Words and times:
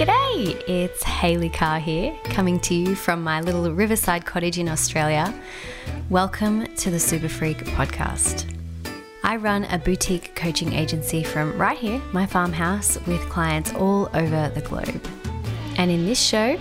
G'day, 0.00 0.66
it's 0.66 1.02
Hayley 1.02 1.50
Carr 1.50 1.78
here, 1.78 2.16
coming 2.24 2.58
to 2.60 2.74
you 2.74 2.94
from 2.94 3.22
my 3.22 3.42
little 3.42 3.70
riverside 3.70 4.24
cottage 4.24 4.56
in 4.58 4.66
Australia. 4.66 5.38
Welcome 6.08 6.74
to 6.76 6.90
the 6.90 6.98
Super 6.98 7.28
Freak 7.28 7.58
podcast. 7.58 8.50
I 9.22 9.36
run 9.36 9.64
a 9.64 9.76
boutique 9.76 10.34
coaching 10.34 10.72
agency 10.72 11.22
from 11.22 11.58
right 11.58 11.76
here, 11.76 12.00
my 12.14 12.24
farmhouse, 12.24 12.98
with 13.06 13.20
clients 13.28 13.74
all 13.74 14.08
over 14.14 14.50
the 14.54 14.62
globe. 14.62 15.06
And 15.76 15.90
in 15.90 16.06
this 16.06 16.18
show, 16.18 16.58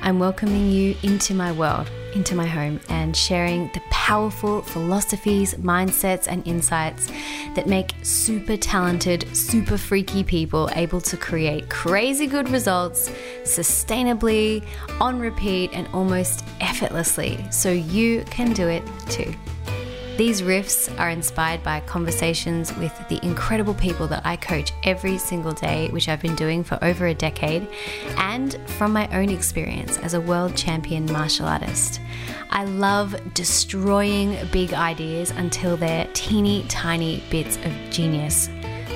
I'm 0.00 0.20
welcoming 0.20 0.70
you 0.70 0.94
into 1.02 1.34
my 1.34 1.50
world, 1.50 1.90
into 2.14 2.34
my 2.34 2.46
home, 2.46 2.80
and 2.88 3.16
sharing 3.16 3.70
the 3.74 3.82
powerful 3.90 4.62
philosophies, 4.62 5.54
mindsets, 5.54 6.26
and 6.28 6.46
insights 6.46 7.08
that 7.54 7.66
make 7.66 7.94
super 8.02 8.56
talented, 8.56 9.26
super 9.36 9.76
freaky 9.76 10.24
people 10.24 10.68
able 10.74 11.00
to 11.00 11.16
create 11.16 11.68
crazy 11.68 12.26
good 12.26 12.48
results 12.48 13.10
sustainably, 13.42 14.64
on 15.00 15.18
repeat, 15.18 15.70
and 15.72 15.86
almost 15.92 16.44
effortlessly 16.60 17.44
so 17.50 17.70
you 17.70 18.22
can 18.24 18.52
do 18.52 18.68
it 18.68 18.82
too. 19.08 19.32
These 20.18 20.42
riffs 20.42 20.94
are 21.00 21.08
inspired 21.08 21.62
by 21.62 21.80
conversations 21.80 22.76
with 22.76 22.92
the 23.08 23.18
incredible 23.24 23.72
people 23.72 24.06
that 24.08 24.26
I 24.26 24.36
coach 24.36 24.70
every 24.84 25.16
single 25.16 25.52
day, 25.52 25.88
which 25.88 26.06
I've 26.06 26.20
been 26.20 26.36
doing 26.36 26.62
for 26.62 26.78
over 26.82 27.06
a 27.06 27.14
decade, 27.14 27.66
and 28.18 28.56
from 28.72 28.92
my 28.92 29.08
own 29.16 29.30
experience 29.30 29.96
as 29.98 30.12
a 30.12 30.20
world 30.20 30.54
champion 30.54 31.10
martial 31.10 31.46
artist. 31.46 31.98
I 32.50 32.64
love 32.64 33.16
destroying 33.32 34.36
big 34.52 34.74
ideas 34.74 35.30
until 35.30 35.78
they're 35.78 36.06
teeny 36.12 36.66
tiny 36.68 37.22
bits 37.30 37.56
of 37.64 37.72
genius 37.90 38.50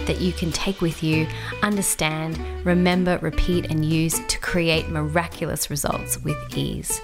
that 0.06 0.20
you 0.20 0.32
can 0.32 0.50
take 0.52 0.80
with 0.80 1.02
you, 1.02 1.26
understand, 1.62 2.38
remember, 2.64 3.18
repeat, 3.18 3.66
and 3.70 3.84
use 3.84 4.18
to 4.26 4.38
create 4.40 4.88
miraculous 4.88 5.70
results 5.70 6.18
with 6.22 6.36
ease. 6.56 7.00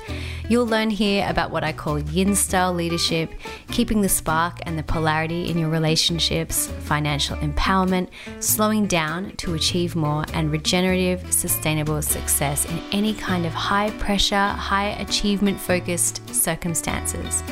You'll 0.49 0.67
learn 0.67 0.91
here 0.91 1.27
about 1.29 1.51
what 1.51 1.65
I 1.65 1.73
call 1.73 1.99
yin 1.99 2.35
style 2.35 2.73
leadership, 2.73 3.31
keeping 3.71 4.03
the 4.03 4.09
spark 4.09 4.59
and 4.63 4.79
the 4.79 4.83
polarity 4.83 5.51
in 5.51 5.59
your 5.59 5.69
relationships, 5.69 6.69
financial 6.81 7.37
empowerment, 7.39 8.09
slowing 8.41 8.87
down 8.87 9.37
to 9.37 9.55
achieve 9.55 9.95
more, 9.97 10.25
and 10.33 10.51
regenerative, 10.51 11.33
sustainable 11.33 12.03
success 12.03 12.65
in 12.67 12.79
any 12.93 13.15
kind 13.15 13.47
of 13.47 13.53
high 13.53 13.91
pressure, 13.99 14.49
high 14.49 14.91
achievement 15.01 15.61
focused 15.61 16.29
circumstances. 16.35 17.43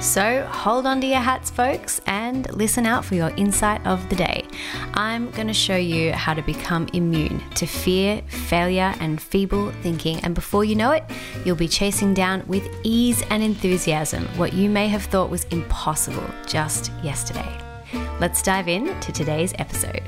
So 0.00 0.46
hold 0.46 0.86
on 0.86 1.00
to 1.00 1.06
your 1.08 1.18
hats, 1.18 1.50
folks, 1.50 2.00
and 2.06 2.48
listen 2.54 2.86
out 2.86 3.04
for 3.04 3.16
your 3.16 3.30
insight 3.30 3.84
of 3.84 4.08
the 4.08 4.14
day. 4.16 4.46
I'm 4.94 5.30
going 5.32 5.48
to 5.48 5.52
show 5.52 5.76
you 5.76 6.12
how 6.12 6.34
to 6.34 6.42
become 6.42 6.88
immune 6.92 7.42
to 7.56 7.66
fear, 7.66 8.22
failure, 8.28 8.94
and 9.00 9.20
feeble 9.20 9.72
thinking. 9.82 10.20
And 10.20 10.36
before 10.36 10.64
you 10.64 10.76
know 10.76 10.92
it, 10.92 11.04
you'll 11.44 11.56
be 11.56 11.68
chasing 11.68 12.14
down 12.14 12.46
with 12.46 12.68
ease 12.84 13.22
and 13.30 13.42
enthusiasm 13.42 14.24
what 14.38 14.52
you 14.52 14.70
may 14.70 14.86
have 14.86 15.02
thought 15.02 15.30
was 15.30 15.44
impossible 15.46 16.24
just 16.46 16.92
yesterday. 17.02 17.58
Let's 18.20 18.40
dive 18.40 18.68
in 18.68 18.98
to 19.00 19.12
today's 19.12 19.52
episode. 19.58 20.02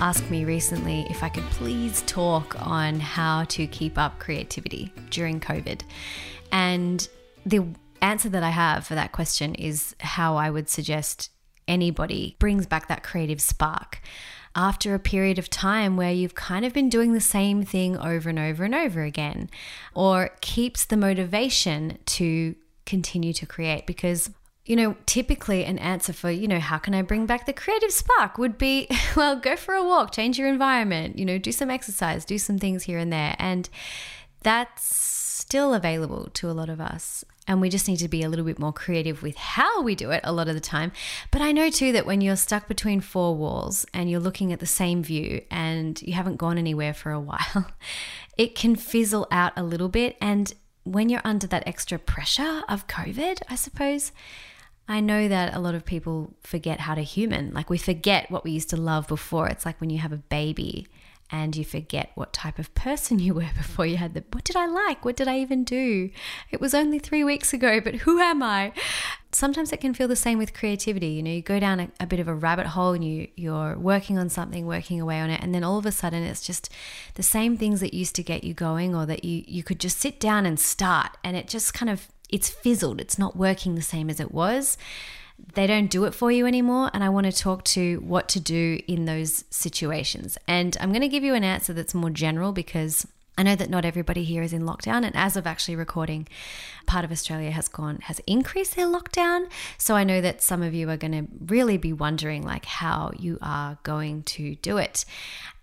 Asked 0.00 0.30
me 0.30 0.46
recently 0.46 1.06
if 1.10 1.22
I 1.22 1.28
could 1.28 1.44
please 1.50 2.02
talk 2.06 2.56
on 2.66 2.98
how 2.98 3.44
to 3.44 3.66
keep 3.66 3.98
up 3.98 4.18
creativity 4.18 4.92
during 5.10 5.40
COVID. 5.40 5.82
And 6.50 7.06
the 7.44 7.66
answer 8.00 8.30
that 8.30 8.42
I 8.42 8.48
have 8.48 8.86
for 8.86 8.94
that 8.94 9.12
question 9.12 9.54
is 9.54 9.94
how 10.00 10.36
I 10.36 10.48
would 10.48 10.70
suggest 10.70 11.30
anybody 11.68 12.34
brings 12.38 12.66
back 12.66 12.88
that 12.88 13.02
creative 13.02 13.42
spark 13.42 14.00
after 14.56 14.94
a 14.94 14.98
period 14.98 15.38
of 15.38 15.50
time 15.50 15.98
where 15.98 16.10
you've 16.10 16.34
kind 16.34 16.64
of 16.64 16.72
been 16.72 16.88
doing 16.88 17.12
the 17.12 17.20
same 17.20 17.62
thing 17.62 17.96
over 17.98 18.30
and 18.30 18.38
over 18.38 18.64
and 18.64 18.74
over 18.74 19.02
again, 19.02 19.50
or 19.94 20.30
keeps 20.40 20.86
the 20.86 20.96
motivation 20.96 21.98
to 22.06 22.56
continue 22.86 23.34
to 23.34 23.46
create 23.46 23.86
because 23.86 24.30
you 24.64 24.76
know, 24.76 24.96
typically 25.06 25.64
an 25.64 25.78
answer 25.78 26.12
for, 26.12 26.30
you 26.30 26.46
know, 26.46 26.60
how 26.60 26.78
can 26.78 26.94
I 26.94 27.02
bring 27.02 27.26
back 27.26 27.46
the 27.46 27.52
creative 27.52 27.90
spark 27.90 28.38
would 28.38 28.58
be, 28.58 28.88
well, 29.16 29.36
go 29.36 29.56
for 29.56 29.74
a 29.74 29.84
walk, 29.84 30.12
change 30.12 30.38
your 30.38 30.48
environment, 30.48 31.18
you 31.18 31.24
know, 31.24 31.38
do 31.38 31.52
some 31.52 31.70
exercise, 31.70 32.24
do 32.24 32.38
some 32.38 32.58
things 32.58 32.84
here 32.84 32.98
and 32.98 33.12
there. 33.12 33.34
And 33.38 33.68
that's 34.42 34.84
still 34.84 35.74
available 35.74 36.28
to 36.34 36.50
a 36.50 36.52
lot 36.52 36.68
of 36.68 36.80
us. 36.80 37.24
And 37.48 37.60
we 37.60 37.68
just 37.68 37.88
need 37.88 37.96
to 37.96 38.08
be 38.08 38.22
a 38.22 38.28
little 38.28 38.44
bit 38.44 38.60
more 38.60 38.72
creative 38.72 39.22
with 39.22 39.36
how 39.36 39.82
we 39.82 39.96
do 39.96 40.12
it 40.12 40.20
a 40.22 40.32
lot 40.32 40.46
of 40.46 40.54
the 40.54 40.60
time. 40.60 40.92
But 41.32 41.42
I 41.42 41.50
know 41.50 41.70
too 41.70 41.90
that 41.92 42.06
when 42.06 42.20
you're 42.20 42.36
stuck 42.36 42.68
between 42.68 43.00
four 43.00 43.34
walls 43.34 43.84
and 43.92 44.08
you're 44.08 44.20
looking 44.20 44.52
at 44.52 44.60
the 44.60 44.66
same 44.66 45.02
view 45.02 45.40
and 45.50 46.00
you 46.02 46.12
haven't 46.12 46.36
gone 46.36 46.58
anywhere 46.58 46.94
for 46.94 47.10
a 47.10 47.20
while, 47.20 47.66
it 48.38 48.54
can 48.54 48.76
fizzle 48.76 49.26
out 49.32 49.52
a 49.56 49.64
little 49.64 49.88
bit. 49.88 50.16
And 50.20 50.54
when 50.84 51.08
you're 51.08 51.22
under 51.24 51.46
that 51.48 51.66
extra 51.66 51.98
pressure 51.98 52.62
of 52.68 52.86
COVID, 52.86 53.42
I 53.48 53.56
suppose, 53.56 54.12
I 54.90 54.98
know 54.98 55.28
that 55.28 55.54
a 55.54 55.60
lot 55.60 55.76
of 55.76 55.84
people 55.84 56.34
forget 56.42 56.80
how 56.80 56.96
to 56.96 57.00
human. 57.00 57.54
Like 57.54 57.70
we 57.70 57.78
forget 57.78 58.28
what 58.28 58.42
we 58.42 58.50
used 58.50 58.70
to 58.70 58.76
love 58.76 59.06
before. 59.06 59.46
It's 59.46 59.64
like 59.64 59.80
when 59.80 59.88
you 59.88 59.98
have 59.98 60.10
a 60.10 60.16
baby 60.16 60.88
and 61.30 61.54
you 61.54 61.64
forget 61.64 62.10
what 62.16 62.32
type 62.32 62.58
of 62.58 62.74
person 62.74 63.20
you 63.20 63.32
were 63.34 63.50
before 63.56 63.86
you 63.86 63.98
had 63.98 64.14
the 64.14 64.24
what 64.32 64.42
did 64.42 64.56
I 64.56 64.66
like? 64.66 65.04
What 65.04 65.14
did 65.14 65.28
I 65.28 65.38
even 65.38 65.62
do? 65.62 66.10
It 66.50 66.60
was 66.60 66.74
only 66.74 66.98
three 66.98 67.22
weeks 67.22 67.52
ago, 67.52 67.80
but 67.80 67.94
who 67.94 68.18
am 68.18 68.42
I? 68.42 68.72
Sometimes 69.30 69.72
it 69.72 69.80
can 69.80 69.94
feel 69.94 70.08
the 70.08 70.16
same 70.16 70.38
with 70.38 70.54
creativity. 70.54 71.10
You 71.10 71.22
know, 71.22 71.30
you 71.30 71.40
go 71.40 71.60
down 71.60 71.78
a, 71.78 71.88
a 72.00 72.06
bit 72.08 72.18
of 72.18 72.26
a 72.26 72.34
rabbit 72.34 72.66
hole 72.66 72.92
and 72.92 73.04
you 73.04 73.28
you're 73.36 73.78
working 73.78 74.18
on 74.18 74.28
something, 74.28 74.66
working 74.66 75.00
away 75.00 75.20
on 75.20 75.30
it, 75.30 75.40
and 75.40 75.54
then 75.54 75.62
all 75.62 75.78
of 75.78 75.86
a 75.86 75.92
sudden 75.92 76.24
it's 76.24 76.44
just 76.44 76.68
the 77.14 77.22
same 77.22 77.56
things 77.56 77.78
that 77.78 77.94
used 77.94 78.16
to 78.16 78.24
get 78.24 78.42
you 78.42 78.54
going 78.54 78.96
or 78.96 79.06
that 79.06 79.24
you 79.24 79.44
you 79.46 79.62
could 79.62 79.78
just 79.78 79.98
sit 79.98 80.18
down 80.18 80.46
and 80.46 80.58
start 80.58 81.16
and 81.22 81.36
it 81.36 81.46
just 81.46 81.72
kind 81.74 81.90
of 81.90 82.08
it's 82.32 82.48
fizzled. 82.48 83.00
It's 83.00 83.18
not 83.18 83.36
working 83.36 83.74
the 83.74 83.82
same 83.82 84.10
as 84.10 84.20
it 84.20 84.32
was. 84.32 84.76
They 85.54 85.66
don't 85.66 85.90
do 85.90 86.04
it 86.04 86.14
for 86.14 86.30
you 86.30 86.46
anymore. 86.46 86.90
And 86.92 87.02
I 87.02 87.08
want 87.08 87.26
to 87.26 87.32
talk 87.32 87.64
to 87.64 87.98
what 88.00 88.28
to 88.30 88.40
do 88.40 88.80
in 88.86 89.06
those 89.06 89.44
situations. 89.50 90.36
And 90.46 90.76
I'm 90.80 90.90
going 90.90 91.00
to 91.00 91.08
give 91.08 91.24
you 91.24 91.34
an 91.34 91.44
answer 91.44 91.72
that's 91.72 91.94
more 91.94 92.10
general 92.10 92.52
because 92.52 93.06
I 93.38 93.42
know 93.42 93.56
that 93.56 93.70
not 93.70 93.86
everybody 93.86 94.22
here 94.22 94.42
is 94.42 94.52
in 94.52 94.64
lockdown, 94.64 95.02
and 95.02 95.16
as 95.16 95.34
of 95.34 95.46
actually 95.46 95.76
recording, 95.76 96.28
part 96.86 97.06
of 97.06 97.10
Australia 97.10 97.50
has 97.50 97.68
gone 97.68 98.00
has 98.02 98.20
increased 98.26 98.76
their 98.76 98.86
lockdown. 98.86 99.48
So 99.78 99.94
I 99.96 100.04
know 100.04 100.20
that 100.20 100.42
some 100.42 100.62
of 100.62 100.74
you 100.74 100.90
are 100.90 100.98
going 100.98 101.12
to 101.12 101.26
really 101.46 101.78
be 101.78 101.94
wondering 101.94 102.42
like 102.42 102.66
how 102.66 103.12
you 103.18 103.38
are 103.40 103.78
going 103.82 104.24
to 104.24 104.56
do 104.56 104.76
it. 104.76 105.06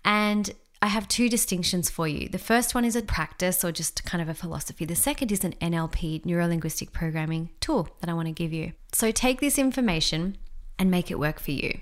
And 0.04 0.52
I 0.80 0.86
have 0.86 1.08
two 1.08 1.28
distinctions 1.28 1.90
for 1.90 2.06
you. 2.06 2.28
The 2.28 2.38
first 2.38 2.74
one 2.74 2.84
is 2.84 2.94
a 2.94 3.02
practice 3.02 3.64
or 3.64 3.72
just 3.72 4.04
kind 4.04 4.22
of 4.22 4.28
a 4.28 4.34
philosophy. 4.34 4.84
The 4.84 4.94
second 4.94 5.32
is 5.32 5.42
an 5.42 5.54
NLP, 5.60 6.24
neuro 6.24 6.46
linguistic 6.46 6.92
programming 6.92 7.50
tool 7.58 7.88
that 8.00 8.08
I 8.08 8.14
want 8.14 8.26
to 8.26 8.32
give 8.32 8.52
you. 8.52 8.72
So 8.92 9.10
take 9.10 9.40
this 9.40 9.58
information 9.58 10.38
and 10.78 10.90
make 10.90 11.10
it 11.10 11.18
work 11.18 11.40
for 11.40 11.50
you. 11.50 11.80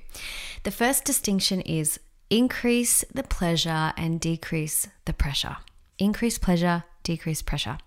The 0.63 0.71
first 0.71 1.05
distinction 1.05 1.61
is 1.61 2.01
increase 2.31 3.05
the 3.13 3.23
pleasure 3.23 3.93
and 3.97 4.19
decrease 4.19 4.89
the 5.05 5.13
pressure. 5.13 5.59
Increase 5.99 6.39
pleasure, 6.39 6.85
decrease 7.03 7.43
pressure. 7.43 7.79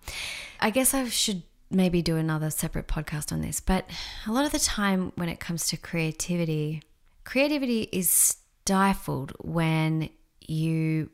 I 0.59 0.69
guess 0.69 0.93
I 0.93 1.07
should 1.09 1.41
maybe 1.71 2.01
do 2.01 2.17
another 2.17 2.51
separate 2.51 2.87
podcast 2.87 3.31
on 3.31 3.41
this, 3.41 3.59
but 3.59 3.89
a 4.27 4.31
lot 4.31 4.45
of 4.45 4.51
the 4.51 4.59
time 4.59 5.11
when 5.15 5.29
it 5.29 5.39
comes 5.39 5.67
to 5.67 5.77
creativity, 5.77 6.83
creativity 7.23 7.89
is 7.91 8.09
stifled 8.09 9.33
when 9.39 10.09
you 10.49 11.09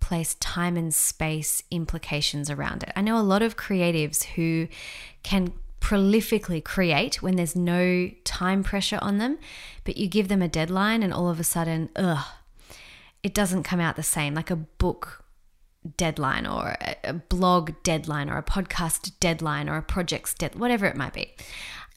place 0.00 0.34
time 0.34 0.76
and 0.76 0.92
space 0.92 1.62
implications 1.70 2.50
around 2.50 2.82
it. 2.82 2.92
I 2.96 3.02
know 3.02 3.18
a 3.18 3.22
lot 3.22 3.42
of 3.42 3.56
creatives 3.56 4.24
who 4.24 4.68
can 5.22 5.52
prolifically 5.80 6.62
create 6.62 7.22
when 7.22 7.36
there's 7.36 7.56
no 7.56 8.10
time 8.24 8.62
pressure 8.62 8.98
on 9.02 9.18
them, 9.18 9.38
but 9.84 9.96
you 9.96 10.08
give 10.08 10.28
them 10.28 10.42
a 10.42 10.48
deadline 10.48 11.02
and 11.02 11.12
all 11.12 11.28
of 11.28 11.40
a 11.40 11.44
sudden, 11.44 11.88
ugh, 11.96 12.24
it 13.22 13.34
doesn't 13.34 13.62
come 13.62 13.80
out 13.80 13.96
the 13.96 14.02
same. 14.02 14.34
Like 14.34 14.50
a 14.50 14.56
book 14.56 15.24
deadline 15.96 16.46
or 16.46 16.76
a 17.04 17.12
blog 17.12 17.72
deadline 17.82 18.30
or 18.30 18.38
a 18.38 18.42
podcast 18.42 19.12
deadline 19.20 19.68
or 19.68 19.76
a 19.76 19.82
project's 19.82 20.34
deadline, 20.34 20.60
whatever 20.60 20.86
it 20.86 20.96
might 20.96 21.12
be. 21.12 21.34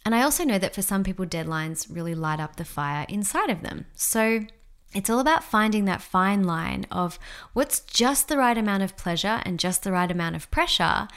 And 0.04 0.13
I 0.13 0.21
also 0.21 0.44
know 0.44 0.60
that 0.60 0.75
for 0.75 0.81
some 0.81 1.04
people, 1.04 1.25
deadlines 1.25 1.88
really 1.89 2.13
light 2.16 2.39
up 2.39 2.56
the 2.56 2.66
fire 2.66 3.06
inside 3.10 3.50
of 3.50 3.62
them. 3.62 3.86
So 3.94 4.45
it's 4.95 5.09
all 5.09 5.19
about 5.19 5.44
finding 5.44 5.86
that 5.86 6.01
fine 6.01 6.44
line 6.44 6.88
of 6.89 7.19
what's 7.53 7.81
just 7.81 8.27
the 8.27 8.38
right 8.38 8.57
amount 8.57 8.81
of 8.81 8.97
pleasure 8.97 9.42
and 9.45 9.59
just 9.59 9.83
the 9.83 9.92
right 9.92 10.09
amount 10.09 10.36
of 10.36 10.50
pressure 10.50 11.07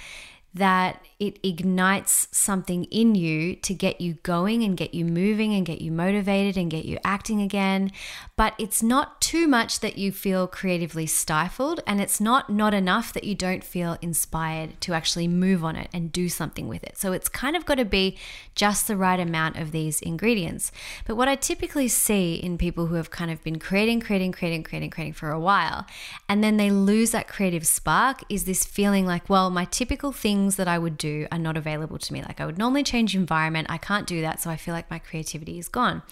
that 0.58 1.02
it 1.18 1.38
ignites 1.42 2.28
something 2.30 2.84
in 2.84 3.16
you 3.16 3.56
to 3.56 3.74
get 3.74 4.00
you 4.00 4.14
going 4.22 4.62
and 4.62 4.76
get 4.76 4.94
you 4.94 5.04
moving 5.04 5.52
and 5.52 5.66
get 5.66 5.80
you 5.80 5.90
motivated 5.90 6.56
and 6.56 6.70
get 6.70 6.84
you 6.84 6.96
acting 7.04 7.42
again. 7.42 7.90
But 8.36 8.54
it's 8.56 8.84
not 8.84 9.20
too 9.20 9.48
much 9.48 9.80
that 9.80 9.98
you 9.98 10.12
feel 10.12 10.46
creatively 10.46 11.06
stifled, 11.06 11.80
and 11.88 12.00
it's 12.00 12.20
not 12.20 12.50
not 12.50 12.72
enough 12.72 13.12
that 13.12 13.24
you 13.24 13.34
don't 13.34 13.64
feel 13.64 13.98
inspired 14.00 14.80
to 14.82 14.94
actually 14.94 15.26
move 15.26 15.64
on 15.64 15.74
it 15.74 15.88
and 15.92 16.12
do 16.12 16.28
something 16.28 16.68
with 16.68 16.84
it. 16.84 16.96
So 16.96 17.12
it's 17.12 17.28
kind 17.28 17.56
of 17.56 17.66
got 17.66 17.76
to 17.76 17.84
be 17.84 18.16
just 18.54 18.86
the 18.86 18.96
right 18.96 19.18
amount 19.18 19.56
of 19.56 19.72
these 19.72 20.00
ingredients. 20.00 20.70
But 21.04 21.16
what 21.16 21.28
I 21.28 21.34
typically 21.34 21.88
see 21.88 22.34
in 22.34 22.58
people 22.58 22.86
who 22.86 22.94
have 22.94 23.10
kind 23.10 23.30
of 23.30 23.42
been 23.42 23.58
creating, 23.58 24.00
creating, 24.00 24.30
creating, 24.32 24.62
creating, 24.62 24.90
creating 24.90 25.14
for 25.14 25.30
a 25.30 25.40
while, 25.40 25.84
and 26.28 26.44
then 26.44 26.58
they 26.58 26.70
lose 26.70 27.10
that 27.10 27.26
creative 27.26 27.66
spark 27.66 28.22
is 28.28 28.44
this 28.44 28.64
feeling 28.64 29.04
like, 29.04 29.28
well, 29.28 29.50
my 29.50 29.64
typical 29.64 30.12
things 30.48 30.56
that 30.56 30.68
I 30.68 30.78
would 30.78 30.96
do 30.96 31.26
are 31.30 31.38
not 31.38 31.58
available 31.58 31.98
to 31.98 32.12
me. 32.12 32.22
Like 32.22 32.40
I 32.40 32.46
would 32.46 32.56
normally 32.56 32.82
change 32.82 33.14
environment, 33.14 33.68
I 33.70 33.76
can't 33.76 34.06
do 34.06 34.22
that, 34.22 34.40
so 34.40 34.48
I 34.48 34.56
feel 34.56 34.72
like 34.72 34.90
my 34.90 34.98
creativity 34.98 35.58
is 35.58 35.68
gone. 35.68 36.02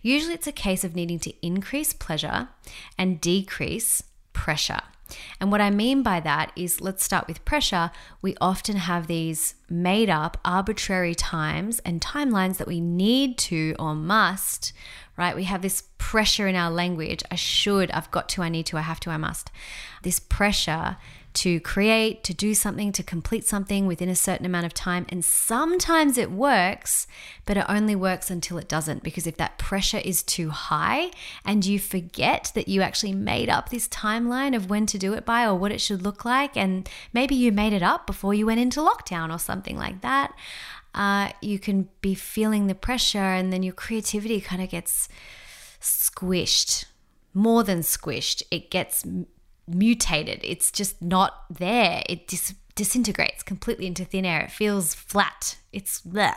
Usually 0.00 0.32
it's 0.32 0.46
a 0.46 0.52
case 0.52 0.82
of 0.82 0.96
needing 0.96 1.18
to 1.20 1.46
increase 1.46 1.92
pleasure 1.92 2.48
and 2.96 3.20
decrease 3.20 4.02
pressure. 4.32 4.80
And 5.40 5.52
what 5.52 5.60
I 5.60 5.68
mean 5.68 6.02
by 6.02 6.20
that 6.20 6.52
is 6.56 6.80
let's 6.80 7.04
start 7.04 7.28
with 7.28 7.44
pressure. 7.44 7.90
We 8.22 8.34
often 8.40 8.76
have 8.76 9.08
these 9.08 9.56
made 9.68 10.08
up 10.08 10.38
arbitrary 10.42 11.14
times 11.14 11.80
and 11.80 12.00
timelines 12.00 12.56
that 12.56 12.66
we 12.66 12.80
need 12.80 13.36
to 13.52 13.74
or 13.78 13.94
must, 13.94 14.72
right? 15.18 15.36
We 15.36 15.44
have 15.44 15.60
this 15.60 15.82
pressure 15.98 16.48
in 16.48 16.56
our 16.56 16.70
language. 16.70 17.22
I 17.30 17.34
should, 17.34 17.90
I've 17.90 18.10
got 18.10 18.30
to, 18.30 18.42
I 18.42 18.48
need 18.48 18.64
to, 18.66 18.78
I 18.78 18.80
have 18.80 19.00
to, 19.00 19.10
I 19.10 19.18
must. 19.18 19.50
This 20.02 20.18
pressure 20.18 20.96
to 21.34 21.60
create, 21.60 22.22
to 22.24 22.34
do 22.34 22.54
something, 22.54 22.92
to 22.92 23.02
complete 23.02 23.44
something 23.44 23.86
within 23.86 24.08
a 24.08 24.14
certain 24.14 24.44
amount 24.44 24.66
of 24.66 24.74
time. 24.74 25.06
And 25.08 25.24
sometimes 25.24 26.18
it 26.18 26.30
works, 26.30 27.06
but 27.46 27.56
it 27.56 27.64
only 27.68 27.96
works 27.96 28.30
until 28.30 28.58
it 28.58 28.68
doesn't. 28.68 29.02
Because 29.02 29.26
if 29.26 29.36
that 29.38 29.58
pressure 29.58 30.00
is 30.04 30.22
too 30.22 30.50
high 30.50 31.10
and 31.44 31.64
you 31.64 31.78
forget 31.78 32.52
that 32.54 32.68
you 32.68 32.82
actually 32.82 33.14
made 33.14 33.48
up 33.48 33.70
this 33.70 33.88
timeline 33.88 34.54
of 34.54 34.68
when 34.68 34.86
to 34.86 34.98
do 34.98 35.14
it 35.14 35.24
by 35.24 35.44
or 35.44 35.54
what 35.54 35.72
it 35.72 35.80
should 35.80 36.02
look 36.02 36.24
like, 36.24 36.56
and 36.56 36.88
maybe 37.12 37.34
you 37.34 37.50
made 37.50 37.72
it 37.72 37.82
up 37.82 38.06
before 38.06 38.34
you 38.34 38.46
went 38.46 38.60
into 38.60 38.80
lockdown 38.80 39.34
or 39.34 39.38
something 39.38 39.76
like 39.76 40.00
that, 40.02 40.34
uh, 40.94 41.30
you 41.40 41.58
can 41.58 41.88
be 42.02 42.14
feeling 42.14 42.66
the 42.66 42.74
pressure 42.74 43.18
and 43.18 43.52
then 43.52 43.62
your 43.62 43.72
creativity 43.72 44.40
kind 44.40 44.62
of 44.62 44.68
gets 44.68 45.08
squished. 45.80 46.84
More 47.34 47.64
than 47.64 47.80
squished, 47.80 48.42
it 48.50 48.70
gets 48.70 49.06
mutated. 49.74 50.40
It's 50.42 50.70
just 50.70 51.00
not 51.02 51.44
there. 51.50 52.02
It 52.08 52.28
dis- 52.28 52.54
disintegrates 52.74 53.42
completely 53.42 53.86
into 53.86 54.04
thin 54.04 54.24
air. 54.24 54.42
It 54.42 54.50
feels 54.50 54.94
flat. 54.94 55.56
It's 55.72 56.00
there. 56.00 56.36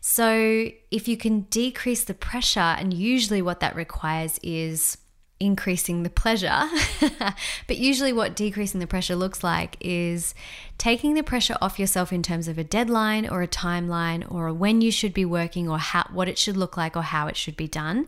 So, 0.00 0.70
if 0.90 1.08
you 1.08 1.16
can 1.16 1.42
decrease 1.42 2.04
the 2.04 2.14
pressure, 2.14 2.60
and 2.60 2.94
usually 2.94 3.42
what 3.42 3.58
that 3.60 3.74
requires 3.74 4.38
is 4.42 4.98
increasing 5.38 6.02
the 6.02 6.10
pleasure. 6.10 6.68
but 7.66 7.76
usually, 7.76 8.12
what 8.12 8.34
decreasing 8.34 8.80
the 8.80 8.86
pressure 8.86 9.16
looks 9.16 9.44
like 9.44 9.76
is 9.80 10.34
taking 10.78 11.14
the 11.14 11.22
pressure 11.22 11.56
off 11.60 11.78
yourself 11.78 12.12
in 12.12 12.22
terms 12.22 12.48
of 12.48 12.58
a 12.58 12.64
deadline 12.64 13.28
or 13.28 13.42
a 13.42 13.48
timeline 13.48 14.30
or 14.30 14.52
when 14.52 14.80
you 14.80 14.90
should 14.90 15.14
be 15.14 15.24
working 15.24 15.68
or 15.68 15.78
how, 15.78 16.04
what 16.12 16.28
it 16.28 16.38
should 16.38 16.56
look 16.56 16.76
like 16.76 16.96
or 16.96 17.02
how 17.02 17.26
it 17.26 17.36
should 17.36 17.56
be 17.56 17.68
done. 17.68 18.06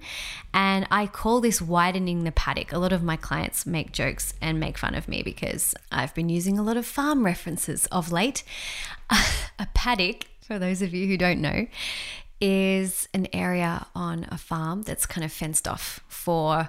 And 0.53 0.87
I 0.91 1.07
call 1.07 1.41
this 1.41 1.63
widening 1.63 2.25
the 2.25 2.33
paddock. 2.33 2.73
A 2.73 2.79
lot 2.79 2.93
of 2.93 3.03
my 3.03 3.17
clients 3.17 3.67
make 3.67 3.93
jokes 3.93 4.35
and 4.41 4.61
make 4.61 4.79
fun 4.79 4.95
of 4.95 5.09
me 5.09 5.23
because 5.23 5.75
I've 5.91 6.15
been 6.15 6.29
using 6.29 6.59
a 6.59 6.63
lot 6.63 6.77
of 6.77 6.87
farm 6.87 7.25
references 7.25 7.87
of 7.87 8.13
late. 8.13 8.43
a 9.11 9.67
paddock, 9.75 10.27
for 10.41 10.59
those 10.59 10.83
of 10.83 10.95
you 10.95 11.07
who 11.07 11.17
don't 11.17 11.41
know, 11.41 11.67
is 12.41 13.09
an 13.15 13.27
area 13.33 13.87
on 13.95 14.27
a 14.31 14.39
farm 14.39 14.83
that's 14.83 15.07
kind 15.07 15.25
of 15.25 15.33
fenced 15.33 15.67
off 15.67 16.01
for 16.09 16.69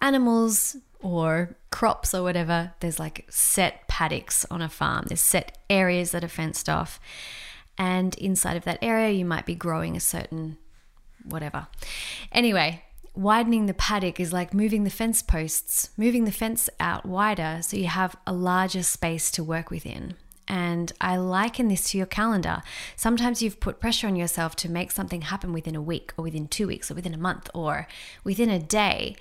animals 0.00 0.76
or 1.00 1.56
crops 1.70 2.14
or 2.14 2.22
whatever, 2.22 2.72
there's 2.80 2.98
like 2.98 3.26
set 3.28 3.86
paddocks 3.88 4.44
on 4.50 4.62
a 4.62 4.68
farm. 4.68 5.04
There's 5.08 5.20
set 5.20 5.58
areas 5.68 6.10
that 6.10 6.24
are 6.24 6.28
fenced 6.28 6.68
off. 6.68 7.00
And 7.78 8.14
inside 8.16 8.56
of 8.56 8.64
that 8.64 8.78
area, 8.80 9.10
you 9.10 9.24
might 9.24 9.46
be 9.46 9.54
growing 9.54 9.96
a 9.96 10.00
certain 10.00 10.56
whatever. 11.24 11.66
Anyway, 12.32 12.84
widening 13.14 13.66
the 13.66 13.74
paddock 13.74 14.20
is 14.20 14.32
like 14.32 14.54
moving 14.54 14.84
the 14.84 14.90
fence 14.90 15.22
posts, 15.22 15.90
moving 15.96 16.24
the 16.24 16.32
fence 16.32 16.68
out 16.80 17.04
wider 17.06 17.58
so 17.62 17.76
you 17.76 17.86
have 17.86 18.16
a 18.26 18.32
larger 18.32 18.82
space 18.82 19.30
to 19.32 19.44
work 19.44 19.70
within. 19.70 20.14
And 20.48 20.92
I 21.00 21.16
liken 21.16 21.68
this 21.68 21.90
to 21.90 21.98
your 21.98 22.06
calendar. 22.06 22.62
Sometimes 22.94 23.42
you've 23.42 23.58
put 23.58 23.80
pressure 23.80 24.06
on 24.06 24.14
yourself 24.14 24.54
to 24.56 24.70
make 24.70 24.92
something 24.92 25.22
happen 25.22 25.52
within 25.52 25.74
a 25.74 25.82
week 25.82 26.12
or 26.16 26.22
within 26.22 26.46
two 26.46 26.68
weeks 26.68 26.90
or 26.90 26.94
within 26.94 27.14
a 27.14 27.18
month 27.18 27.50
or 27.52 27.88
within 28.22 28.48
a 28.48 28.60
day. 28.60 29.16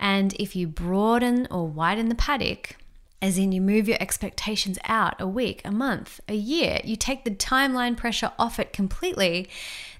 And 0.00 0.34
if 0.38 0.56
you 0.56 0.66
broaden 0.66 1.46
or 1.50 1.68
widen 1.68 2.08
the 2.08 2.14
paddock, 2.14 2.76
as 3.22 3.36
in 3.36 3.52
you 3.52 3.60
move 3.60 3.86
your 3.86 3.98
expectations 4.00 4.78
out 4.84 5.20
a 5.20 5.28
week, 5.28 5.60
a 5.64 5.70
month, 5.70 6.20
a 6.26 6.34
year, 6.34 6.80
you 6.82 6.96
take 6.96 7.24
the 7.24 7.30
timeline 7.30 7.96
pressure 7.96 8.32
off 8.38 8.58
it 8.58 8.72
completely, 8.72 9.48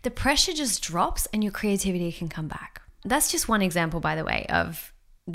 the 0.03 0.11
pressure 0.11 0.55
just 0.55 0.83
drops 0.83 1.27
and 1.35 1.45
your 1.45 1.53
creativity 1.53 2.11
can 2.11 2.29
come 2.29 2.49
back. 2.49 2.81
That's 3.05 3.31
just 3.31 3.47
one 3.47 3.61
example, 3.61 4.01
by 4.01 4.17
the 4.17 4.25
way, 4.25 4.47
of 4.49 4.93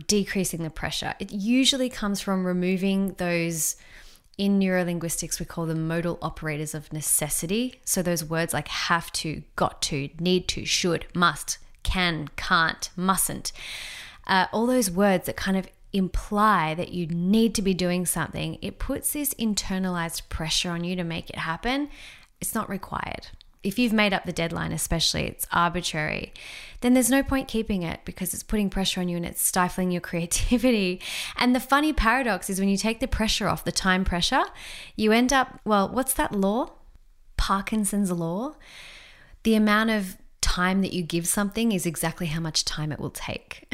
decreasing 0.08 0.64
the 0.64 0.72
pressure. 0.72 1.14
It 1.20 1.32
usually 1.32 1.90
comes 1.90 2.20
from 2.20 2.46
removing 2.46 3.14
those. 3.14 3.78
In 4.38 4.60
neurolinguistics, 4.60 5.40
we 5.40 5.46
call 5.46 5.66
them 5.66 5.88
modal 5.88 6.20
operators 6.22 6.76
of 6.76 6.92
necessity. 6.92 7.80
So, 7.86 8.02
those 8.02 8.22
words 8.22 8.54
like 8.54 8.68
have 8.68 9.10
to, 9.14 9.44
got 9.56 9.82
to, 9.84 10.10
need 10.20 10.50
to, 10.50 10.66
should, 10.66 11.06
must, 11.16 11.58
can, 11.84 12.28
can't, 12.36 12.90
mustn't 12.98 13.54
uh, 14.28 14.48
all 14.52 14.66
those 14.66 14.90
words 14.90 15.26
that 15.26 15.36
kind 15.36 15.58
of 15.58 15.68
imply 15.94 16.74
that 16.76 16.90
you 16.90 17.08
need 17.08 17.56
to 17.56 17.62
be 17.62 17.74
doing 17.74 18.06
something, 18.06 18.58
it 18.62 18.80
puts 18.80 19.14
this 19.14 19.34
internalized 19.36 20.28
pressure 20.30 20.72
on 20.72 20.84
you 20.84 20.96
to 20.96 21.04
make 21.04 21.30
it 21.30 21.38
happen. 21.38 21.90
It's 22.42 22.54
not 22.54 22.70
required. 22.70 23.28
If 23.64 23.80
you've 23.80 23.94
made 23.94 24.14
up 24.14 24.26
the 24.26 24.34
deadline, 24.34 24.72
especially, 24.72 25.24
it's 25.24 25.48
arbitrary, 25.52 26.34
then 26.82 26.94
there's 26.94 27.10
no 27.10 27.24
point 27.24 27.48
keeping 27.48 27.82
it 27.82 28.02
because 28.06 28.34
it's 28.34 28.44
putting 28.44 28.70
pressure 28.70 29.02
on 29.02 29.10
you 29.10 29.18
and 29.18 29.26
it's 29.26 29.42
stifling 29.42 29.90
your 29.90 30.02
creativity. 30.10 31.02
And 31.38 31.56
the 31.56 31.60
funny 31.60 31.94
paradox 31.94 32.50
is 32.50 32.60
when 32.60 32.70
you 32.70 32.78
take 32.78 33.00
the 33.00 33.08
pressure 33.08 33.48
off, 33.48 33.64
the 33.64 33.72
time 33.72 34.04
pressure, 34.04 34.44
you 34.96 35.12
end 35.12 35.34
up, 35.34 35.60
well, 35.64 35.90
what's 35.90 36.14
that 36.14 36.34
law? 36.34 36.74
Parkinson's 37.38 38.12
law. 38.12 38.56
The 39.44 39.56
amount 39.56 39.92
of 39.92 40.18
time 40.56 40.82
that 40.82 40.94
you 40.94 41.04
give 41.04 41.28
something 41.28 41.74
is 41.74 41.86
exactly 41.86 42.28
how 42.28 42.40
much 42.40 42.64
time 42.64 42.92
it 42.94 43.00
will 43.00 43.10
take. 43.10 43.68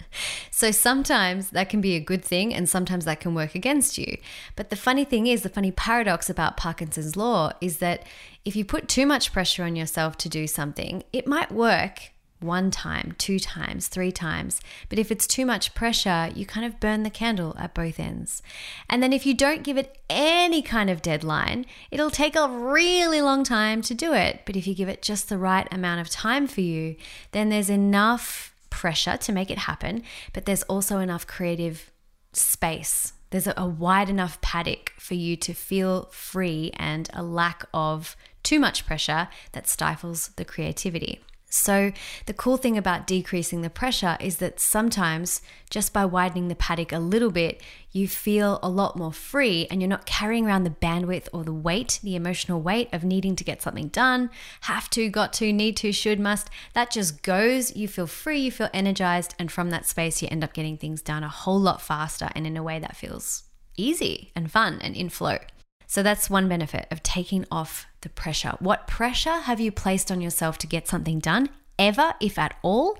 so 0.50 0.72
sometimes 0.72 1.50
that 1.50 1.68
can 1.68 1.80
be 1.80 1.94
a 1.94 2.00
good 2.00 2.24
thing 2.24 2.52
and 2.52 2.68
sometimes 2.68 3.04
that 3.04 3.20
can 3.20 3.32
work 3.32 3.54
against 3.54 3.96
you. 3.96 4.18
But 4.56 4.70
the 4.70 4.76
funny 4.76 5.04
thing 5.04 5.28
is, 5.28 5.42
the 5.42 5.48
funny 5.48 5.70
paradox 5.70 6.28
about 6.28 6.56
Parkinson's 6.56 7.14
law 7.14 7.52
is 7.60 7.78
that 7.78 8.04
if 8.44 8.56
you 8.56 8.64
put 8.64 8.88
too 8.88 9.06
much 9.06 9.32
pressure 9.32 9.62
on 9.62 9.76
yourself 9.76 10.16
to 10.18 10.28
do 10.28 10.48
something, 10.48 11.04
it 11.12 11.28
might 11.28 11.52
work 11.52 12.10
one 12.40 12.70
time, 12.70 13.14
two 13.18 13.38
times, 13.38 13.88
three 13.88 14.12
times. 14.12 14.60
But 14.88 14.98
if 14.98 15.10
it's 15.10 15.26
too 15.26 15.46
much 15.46 15.74
pressure, 15.74 16.30
you 16.34 16.46
kind 16.46 16.66
of 16.66 16.80
burn 16.80 17.02
the 17.02 17.10
candle 17.10 17.56
at 17.58 17.74
both 17.74 17.98
ends. 17.98 18.42
And 18.88 19.02
then 19.02 19.12
if 19.12 19.24
you 19.24 19.34
don't 19.34 19.62
give 19.62 19.78
it 19.78 19.98
any 20.10 20.62
kind 20.62 20.90
of 20.90 21.02
deadline, 21.02 21.66
it'll 21.90 22.10
take 22.10 22.36
a 22.36 22.48
really 22.48 23.20
long 23.20 23.44
time 23.44 23.82
to 23.82 23.94
do 23.94 24.12
it. 24.12 24.42
But 24.44 24.56
if 24.56 24.66
you 24.66 24.74
give 24.74 24.88
it 24.88 25.02
just 25.02 25.28
the 25.28 25.38
right 25.38 25.66
amount 25.72 26.00
of 26.00 26.10
time 26.10 26.46
for 26.46 26.60
you, 26.60 26.96
then 27.32 27.48
there's 27.48 27.70
enough 27.70 28.54
pressure 28.70 29.16
to 29.16 29.32
make 29.32 29.50
it 29.50 29.58
happen, 29.58 30.02
but 30.34 30.44
there's 30.44 30.62
also 30.64 30.98
enough 30.98 31.26
creative 31.26 31.90
space. 32.34 33.14
There's 33.30 33.48
a, 33.48 33.66
wide 33.66 34.10
enough 34.10 34.40
paddock 34.40 34.92
for 34.98 35.14
you 35.14 35.36
to 35.38 35.54
feel 35.54 36.10
free 36.12 36.70
and 36.74 37.08
a 37.12 37.22
lack 37.22 37.64
of 37.72 38.16
too 38.42 38.60
much 38.60 38.86
pressure 38.86 39.28
that 39.52 39.66
stifles 39.66 40.28
the 40.36 40.44
creativity. 40.44 41.20
So, 41.56 41.92
the 42.26 42.34
cool 42.34 42.56
thing 42.56 42.76
about 42.76 43.06
decreasing 43.06 43.62
the 43.62 43.70
pressure 43.70 44.16
is 44.20 44.36
that 44.36 44.60
sometimes 44.60 45.40
just 45.70 45.92
by 45.92 46.04
widening 46.04 46.48
the 46.48 46.54
paddock 46.54 46.92
a 46.92 46.98
little 46.98 47.30
bit, 47.30 47.62
you 47.92 48.06
feel 48.06 48.60
a 48.62 48.68
lot 48.68 48.96
more 48.96 49.12
free 49.12 49.66
and 49.70 49.80
you're 49.80 49.88
not 49.88 50.06
carrying 50.06 50.46
around 50.46 50.64
the 50.64 50.70
bandwidth 50.70 51.28
or 51.32 51.44
the 51.44 51.52
weight, 51.52 51.98
the 52.02 52.14
emotional 52.14 52.60
weight 52.60 52.88
of 52.92 53.04
needing 53.04 53.34
to 53.36 53.44
get 53.44 53.62
something 53.62 53.88
done, 53.88 54.30
have 54.62 54.90
to, 54.90 55.08
got 55.08 55.32
to, 55.34 55.52
need 55.52 55.76
to, 55.78 55.92
should, 55.92 56.20
must. 56.20 56.50
That 56.74 56.90
just 56.90 57.22
goes. 57.22 57.74
You 57.74 57.88
feel 57.88 58.06
free, 58.06 58.40
you 58.40 58.52
feel 58.52 58.68
energized, 58.74 59.34
and 59.38 59.50
from 59.50 59.70
that 59.70 59.86
space, 59.86 60.22
you 60.22 60.28
end 60.30 60.44
up 60.44 60.52
getting 60.52 60.76
things 60.76 61.02
done 61.02 61.24
a 61.24 61.28
whole 61.28 61.60
lot 61.60 61.80
faster 61.80 62.30
and 62.34 62.46
in 62.46 62.56
a 62.56 62.62
way 62.62 62.78
that 62.78 62.96
feels 62.96 63.44
easy 63.76 64.30
and 64.36 64.50
fun 64.50 64.78
and 64.82 64.94
in 64.94 65.08
flow. 65.08 65.38
So 65.86 66.02
that's 66.02 66.28
one 66.28 66.48
benefit 66.48 66.86
of 66.90 67.02
taking 67.02 67.46
off 67.50 67.86
the 68.00 68.08
pressure. 68.08 68.54
What 68.58 68.86
pressure 68.86 69.40
have 69.40 69.60
you 69.60 69.70
placed 69.72 70.10
on 70.10 70.20
yourself 70.20 70.58
to 70.58 70.66
get 70.66 70.88
something 70.88 71.18
done 71.18 71.48
ever, 71.78 72.14
if 72.20 72.38
at 72.38 72.56
all, 72.62 72.98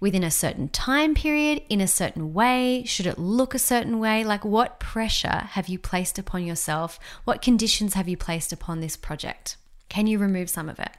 within 0.00 0.24
a 0.24 0.30
certain 0.30 0.68
time 0.68 1.14
period, 1.14 1.62
in 1.68 1.80
a 1.80 1.86
certain 1.86 2.34
way? 2.34 2.82
Should 2.86 3.06
it 3.06 3.18
look 3.18 3.54
a 3.54 3.58
certain 3.58 3.98
way? 3.98 4.24
Like, 4.24 4.44
what 4.44 4.80
pressure 4.80 5.48
have 5.50 5.68
you 5.68 5.78
placed 5.78 6.18
upon 6.18 6.44
yourself? 6.44 6.98
What 7.24 7.42
conditions 7.42 7.94
have 7.94 8.08
you 8.08 8.16
placed 8.16 8.52
upon 8.52 8.80
this 8.80 8.96
project? 8.96 9.56
Can 9.88 10.06
you 10.06 10.18
remove 10.18 10.50
some 10.50 10.68
of 10.68 10.78
it? 10.80 10.90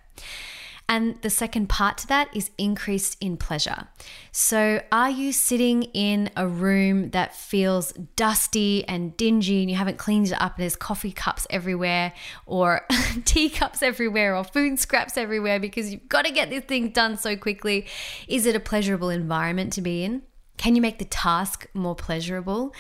And 0.88 1.20
the 1.24 1.32
second 1.32 1.68
part 1.68 1.98
to 2.00 2.08
that 2.08 2.36
is 2.36 2.52
increased 2.58 3.18
in 3.20 3.38
pleasure. 3.38 3.88
So, 4.32 4.82
are 4.92 5.10
you 5.10 5.32
sitting 5.32 5.84
in 5.84 6.30
a 6.36 6.48
room 6.48 7.10
that 7.10 7.36
feels 7.36 7.92
dusty 8.16 8.88
and 8.88 9.18
dingy 9.18 9.62
and 9.62 9.70
you 9.70 9.76
haven't 9.76 9.98
cleaned 9.98 10.28
it 10.28 10.40
up 10.40 10.56
and 10.56 10.64
there's 10.64 10.76
coffee 10.76 11.12
cups 11.12 11.48
everywhere 11.50 12.14
or 12.46 12.86
teacups 13.26 13.82
everywhere 13.82 14.36
or 14.36 14.44
food 14.44 14.80
scraps 14.80 15.18
everywhere 15.18 15.60
because 15.60 15.92
you've 15.92 16.08
got 16.08 16.26
to 16.26 16.32
get 16.32 16.52
this 16.52 16.64
thing 16.66 16.90
done 16.90 17.18
so 17.18 17.36
quickly? 17.36 17.88
Is 18.28 18.46
it 18.46 18.56
a 18.56 18.60
pleasurable 18.60 19.10
environment 19.10 19.74
to 19.74 19.82
be 19.82 20.04
in? 20.04 20.22
Can 20.58 20.76
you 20.76 20.82
make 20.82 21.00
the 21.00 21.06
task 21.06 21.68
more 21.74 21.96
pleasurable? 21.96 22.74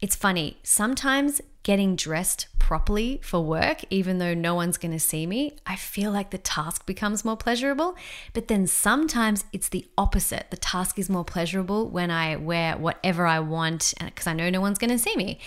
It's 0.00 0.16
funny, 0.16 0.58
sometimes 0.62 1.40
getting 1.68 1.94
dressed 1.94 2.46
properly 2.58 3.20
for 3.22 3.44
work, 3.44 3.84
even 3.90 4.16
though 4.16 4.32
no 4.32 4.54
one's 4.54 4.78
going 4.78 4.90
to 4.90 4.98
see 4.98 5.26
me, 5.26 5.54
I 5.66 5.76
feel 5.76 6.10
like 6.10 6.30
the 6.30 6.38
task 6.38 6.86
becomes 6.86 7.26
more 7.26 7.36
pleasurable. 7.36 7.94
But 8.32 8.48
then 8.48 8.66
sometimes 8.66 9.44
it's 9.52 9.68
the 9.68 9.84
opposite. 9.98 10.46
The 10.50 10.56
task 10.56 10.98
is 10.98 11.10
more 11.10 11.26
pleasurable 11.26 11.90
when 11.90 12.10
I 12.10 12.36
wear 12.36 12.78
whatever 12.78 13.26
I 13.26 13.40
want 13.40 13.92
uh, 14.00 14.06
because 14.06 14.26
I 14.26 14.32
know 14.32 14.48
no 14.48 14.62
one's 14.62 14.78
going 14.78 14.92
to 14.92 14.98
see 14.98 15.14
me. 15.14 15.40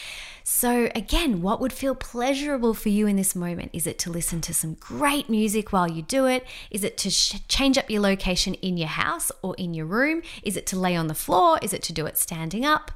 So, 0.43 0.89
again, 0.95 1.41
what 1.41 1.59
would 1.59 1.73
feel 1.73 1.95
pleasurable 1.95 2.73
for 2.75 2.89
you 2.89 3.07
in 3.07 3.15
this 3.15 3.35
moment? 3.35 3.71
Is 3.73 3.87
it 3.87 3.97
to 3.99 4.11
listen 4.11 4.41
to 4.41 4.53
some 4.53 4.75
great 4.75 5.29
music 5.29 5.71
while 5.71 5.89
you 5.89 6.01
do 6.01 6.25
it? 6.25 6.45
Is 6.69 6.83
it 6.83 6.97
to 6.99 7.09
sh- 7.09 7.35
change 7.47 7.77
up 7.77 7.89
your 7.89 8.01
location 8.01 8.55
in 8.55 8.77
your 8.77 8.89
house 8.89 9.31
or 9.41 9.55
in 9.55 9.73
your 9.73 9.85
room? 9.85 10.21
Is 10.43 10.57
it 10.57 10.65
to 10.67 10.79
lay 10.79 10.95
on 10.95 11.07
the 11.07 11.15
floor? 11.15 11.59
Is 11.61 11.73
it 11.73 11.83
to 11.83 11.93
do 11.93 12.05
it 12.05 12.17
standing 12.17 12.65
up? 12.65 12.91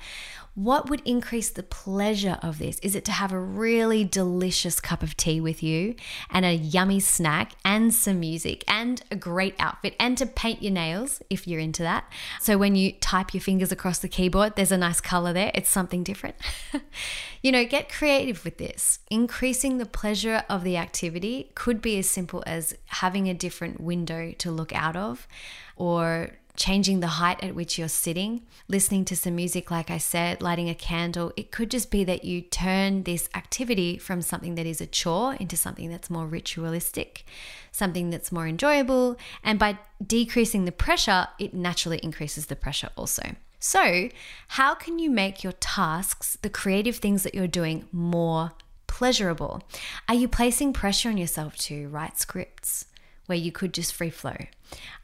What 0.55 0.89
would 0.89 1.01
increase 1.03 1.49
the 1.49 1.63
pleasure 1.63 2.39
of 2.41 2.59
this? 2.59 2.79
Is 2.79 2.95
it 2.95 3.03
to 3.05 3.11
have 3.11 3.33
a 3.33 3.39
really 3.39 4.05
delicious 4.05 4.79
cup 4.79 5.03
of 5.03 5.17
tea 5.17 5.41
with 5.41 5.61
you 5.61 5.95
and 6.29 6.45
a 6.45 6.53
yummy 6.53 7.01
snack 7.01 7.51
and 7.65 7.93
some 7.93 8.21
music 8.21 8.63
and 8.65 9.03
a 9.11 9.17
great 9.17 9.55
outfit 9.59 9.97
and 9.99 10.17
to 10.17 10.25
paint 10.25 10.63
your 10.63 10.71
nails 10.71 11.21
if 11.29 11.45
you're 11.45 11.59
into 11.59 11.83
that? 11.83 12.09
So 12.39 12.57
when 12.57 12.77
you 12.77 12.93
type 12.93 13.33
your 13.33 13.41
fingers 13.41 13.73
across 13.73 13.99
the 13.99 14.07
keyboard, 14.07 14.55
there's 14.55 14.71
a 14.71 14.77
nice 14.77 15.01
color 15.01 15.33
there. 15.33 15.51
It's 15.53 15.69
something 15.69 16.03
different. 16.03 16.37
you 17.43 17.51
know, 17.51 17.65
get 17.65 17.91
creative 17.91 18.45
with 18.45 18.57
this. 18.57 18.99
Increasing 19.11 19.77
the 19.77 19.85
pleasure 19.85 20.45
of 20.47 20.63
the 20.63 20.77
activity 20.77 21.51
could 21.55 21.81
be 21.81 21.97
as 21.97 22.09
simple 22.09 22.45
as 22.47 22.73
having 22.85 23.27
a 23.27 23.33
different 23.33 23.81
window 23.81 24.31
to 24.37 24.51
look 24.51 24.73
out 24.73 24.95
of 24.95 25.27
or 25.75 26.29
changing 26.55 26.99
the 26.99 27.07
height 27.07 27.43
at 27.43 27.55
which 27.55 27.77
you're 27.77 27.87
sitting, 27.87 28.41
listening 28.67 29.05
to 29.05 29.15
some 29.15 29.35
music, 29.35 29.71
like 29.71 29.89
I 29.89 29.97
said, 29.97 30.41
lighting 30.41 30.69
a 30.69 30.75
candle. 30.75 31.31
It 31.35 31.51
could 31.51 31.71
just 31.71 31.91
be 31.91 32.03
that 32.03 32.23
you 32.25 32.41
turn 32.41 33.03
this 33.03 33.29
activity 33.35 33.97
from 33.97 34.21
something 34.21 34.55
that 34.55 34.65
is 34.65 34.81
a 34.81 34.87
chore 34.87 35.35
into 35.35 35.57
something 35.57 35.89
that's 35.89 36.09
more 36.09 36.27
ritualistic, 36.27 37.25
something 37.71 38.09
that's 38.09 38.31
more 38.31 38.47
enjoyable. 38.47 39.17
And 39.43 39.59
by 39.59 39.79
decreasing 40.05 40.65
the 40.65 40.71
pressure, 40.71 41.27
it 41.39 41.53
naturally 41.53 41.99
increases 41.99 42.47
the 42.47 42.55
pressure 42.55 42.89
also. 42.95 43.35
So, 43.59 44.09
how 44.49 44.75
can 44.75 44.99
you 44.99 45.09
make 45.09 45.43
your 45.43 45.53
tasks, 45.53 46.37
the 46.41 46.49
creative 46.49 46.97
things 46.97 47.23
that 47.23 47.33
you're 47.33 47.47
doing, 47.47 47.85
more 47.91 48.51
pleasurable? 48.85 49.63
Are 50.07 50.15
you 50.15 50.27
placing 50.27 50.73
pressure 50.73 51.09
on 51.09 51.17
yourself 51.17 51.57
to 51.59 51.87
write 51.87 52.19
scripts 52.19 52.85
where 53.25 53.37
you 53.37 53.51
could 53.51 53.73
just 53.73 53.93
free 53.93 54.09
flow? 54.09 54.37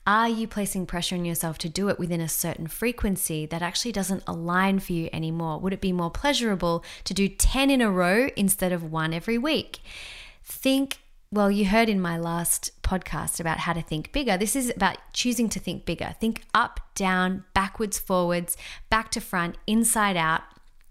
Are 0.05 0.29
you 0.29 0.47
placing 0.47 0.87
pressure 0.87 1.15
on 1.15 1.25
yourself 1.25 1.57
to 1.59 1.69
do 1.69 1.89
it 1.89 1.99
within 1.99 2.21
a 2.21 2.29
certain 2.29 2.67
frequency 2.67 3.45
that 3.45 3.61
actually 3.61 3.91
doesn't 3.91 4.23
align 4.27 4.79
for 4.79 4.93
you 4.93 5.09
anymore? 5.13 5.59
Would 5.59 5.73
it 5.73 5.81
be 5.81 5.91
more 5.91 6.11
pleasurable 6.11 6.83
to 7.03 7.13
do 7.13 7.27
10 7.27 7.69
in 7.69 7.81
a 7.81 7.91
row 7.91 8.29
instead 8.35 8.71
of 8.71 8.91
one 8.91 9.13
every 9.13 9.37
week? 9.37 9.79
Think 10.43 10.97
well, 11.33 11.49
you 11.49 11.65
heard 11.65 11.87
in 11.87 12.01
my 12.01 12.17
last 12.17 12.71
podcast 12.83 13.39
about 13.39 13.59
how 13.59 13.71
to 13.71 13.81
think 13.81 14.11
bigger. 14.11 14.35
This 14.37 14.53
is 14.53 14.69
about 14.69 14.97
choosing 15.13 15.47
to 15.49 15.61
think 15.61 15.85
bigger. 15.85 16.13
Think 16.19 16.41
up, 16.53 16.81
down, 16.93 17.45
backwards, 17.53 17.97
forwards, 17.97 18.57
back 18.89 19.11
to 19.11 19.21
front, 19.21 19.55
inside 19.65 20.17
out, 20.17 20.41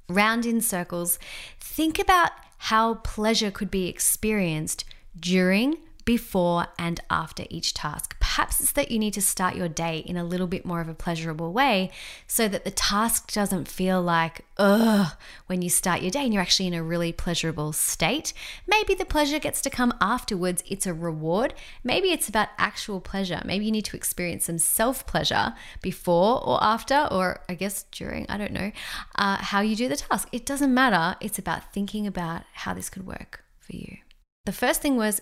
round 0.09 0.47
in 0.47 0.63
circles. 0.63 1.19
Think 1.61 1.99
about 1.99 2.31
how 2.57 2.95
pleasure 2.95 3.51
could 3.51 3.71
be 3.71 3.87
experienced 3.87 4.87
during, 5.19 5.77
before 6.11 6.67
and 6.77 6.99
after 7.09 7.45
each 7.51 7.73
task. 7.73 8.17
Perhaps 8.19 8.61
it's 8.61 8.73
that 8.73 8.91
you 8.91 8.99
need 8.99 9.15
to 9.15 9.23
start 9.23 9.55
your 9.55 9.69
day 9.69 9.99
in 9.99 10.17
a 10.17 10.25
little 10.25 10.49
bit 10.49 10.65
more 10.65 10.81
of 10.81 10.89
a 10.89 10.93
pleasurable 11.05 11.53
way 11.53 11.89
so 12.27 12.49
that 12.49 12.65
the 12.65 12.73
task 12.73 13.31
doesn't 13.33 13.69
feel 13.69 14.03
like, 14.03 14.45
ugh, 14.57 15.13
when 15.47 15.63
you 15.63 15.71
start 15.71 16.03
your 16.03 16.11
day 16.11 16.25
and 16.25 16.35
you're 16.35 16.43
actually 16.43 16.67
in 16.67 16.75
a 16.75 16.83
really 16.83 17.13
pleasurable 17.13 17.73
state. 17.73 18.33
Maybe 18.67 18.93
the 18.97 19.05
pleasure 19.05 19.39
gets 19.39 19.61
to 19.61 19.71
come 19.71 19.95
afterwards, 20.01 20.65
it's 20.67 20.85
a 20.85 20.93
reward. 20.93 21.55
Maybe 21.85 22.09
it's 22.09 22.29
about 22.29 22.49
actual 22.59 23.01
pleasure. 23.01 23.41
Maybe 23.45 23.67
you 23.67 23.71
need 23.71 23.85
to 23.85 23.97
experience 23.97 24.47
some 24.47 24.59
self 24.59 25.07
pleasure 25.07 25.55
before 25.81 26.45
or 26.45 26.59
after, 26.61 27.07
or 27.09 27.45
I 27.49 27.55
guess 27.55 27.85
during, 27.93 28.27
I 28.29 28.37
don't 28.37 28.53
know, 28.53 28.73
uh, 29.15 29.37
how 29.37 29.61
you 29.61 29.77
do 29.77 29.87
the 29.87 29.95
task. 29.95 30.27
It 30.33 30.45
doesn't 30.45 30.75
matter. 30.75 31.17
It's 31.21 31.39
about 31.39 31.73
thinking 31.73 32.05
about 32.05 32.43
how 32.53 32.75
this 32.75 32.91
could 32.91 33.07
work 33.07 33.45
for 33.61 33.77
you. 33.77 33.99
The 34.47 34.53
first 34.53 34.83
thing 34.83 34.97
was 34.97 35.21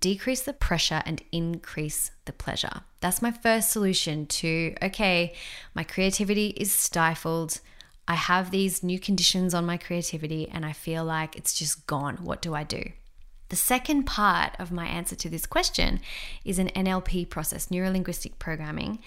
decrease 0.00 0.42
the 0.42 0.52
pressure 0.52 1.02
and 1.06 1.22
increase 1.32 2.10
the 2.24 2.32
pleasure. 2.32 2.82
That's 3.00 3.22
my 3.22 3.30
first 3.30 3.70
solution 3.70 4.26
to 4.26 4.74
okay, 4.82 5.34
my 5.74 5.84
creativity 5.84 6.48
is 6.48 6.72
stifled. 6.72 7.60
I 8.08 8.14
have 8.14 8.50
these 8.50 8.82
new 8.82 8.98
conditions 9.00 9.54
on 9.54 9.66
my 9.66 9.76
creativity 9.76 10.48
and 10.48 10.64
I 10.64 10.72
feel 10.72 11.04
like 11.04 11.36
it's 11.36 11.54
just 11.54 11.86
gone. 11.86 12.18
What 12.22 12.42
do 12.42 12.54
I 12.54 12.62
do? 12.62 12.82
The 13.48 13.56
second 13.56 14.04
part 14.04 14.56
of 14.58 14.72
my 14.72 14.86
answer 14.86 15.14
to 15.16 15.28
this 15.28 15.46
question 15.46 16.00
is 16.44 16.58
an 16.58 16.68
NLP 16.70 17.30
process, 17.30 17.70
neuro 17.70 17.90
linguistic 17.90 18.38
programming. 18.38 18.98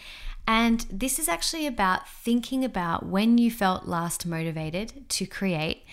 And 0.48 0.86
this 0.90 1.20
is 1.20 1.28
actually 1.28 1.68
about 1.68 2.08
thinking 2.08 2.64
about 2.64 3.06
when 3.06 3.38
you 3.38 3.52
felt 3.52 3.86
last 3.86 4.26
motivated 4.26 5.10
to 5.10 5.26
create 5.26 5.84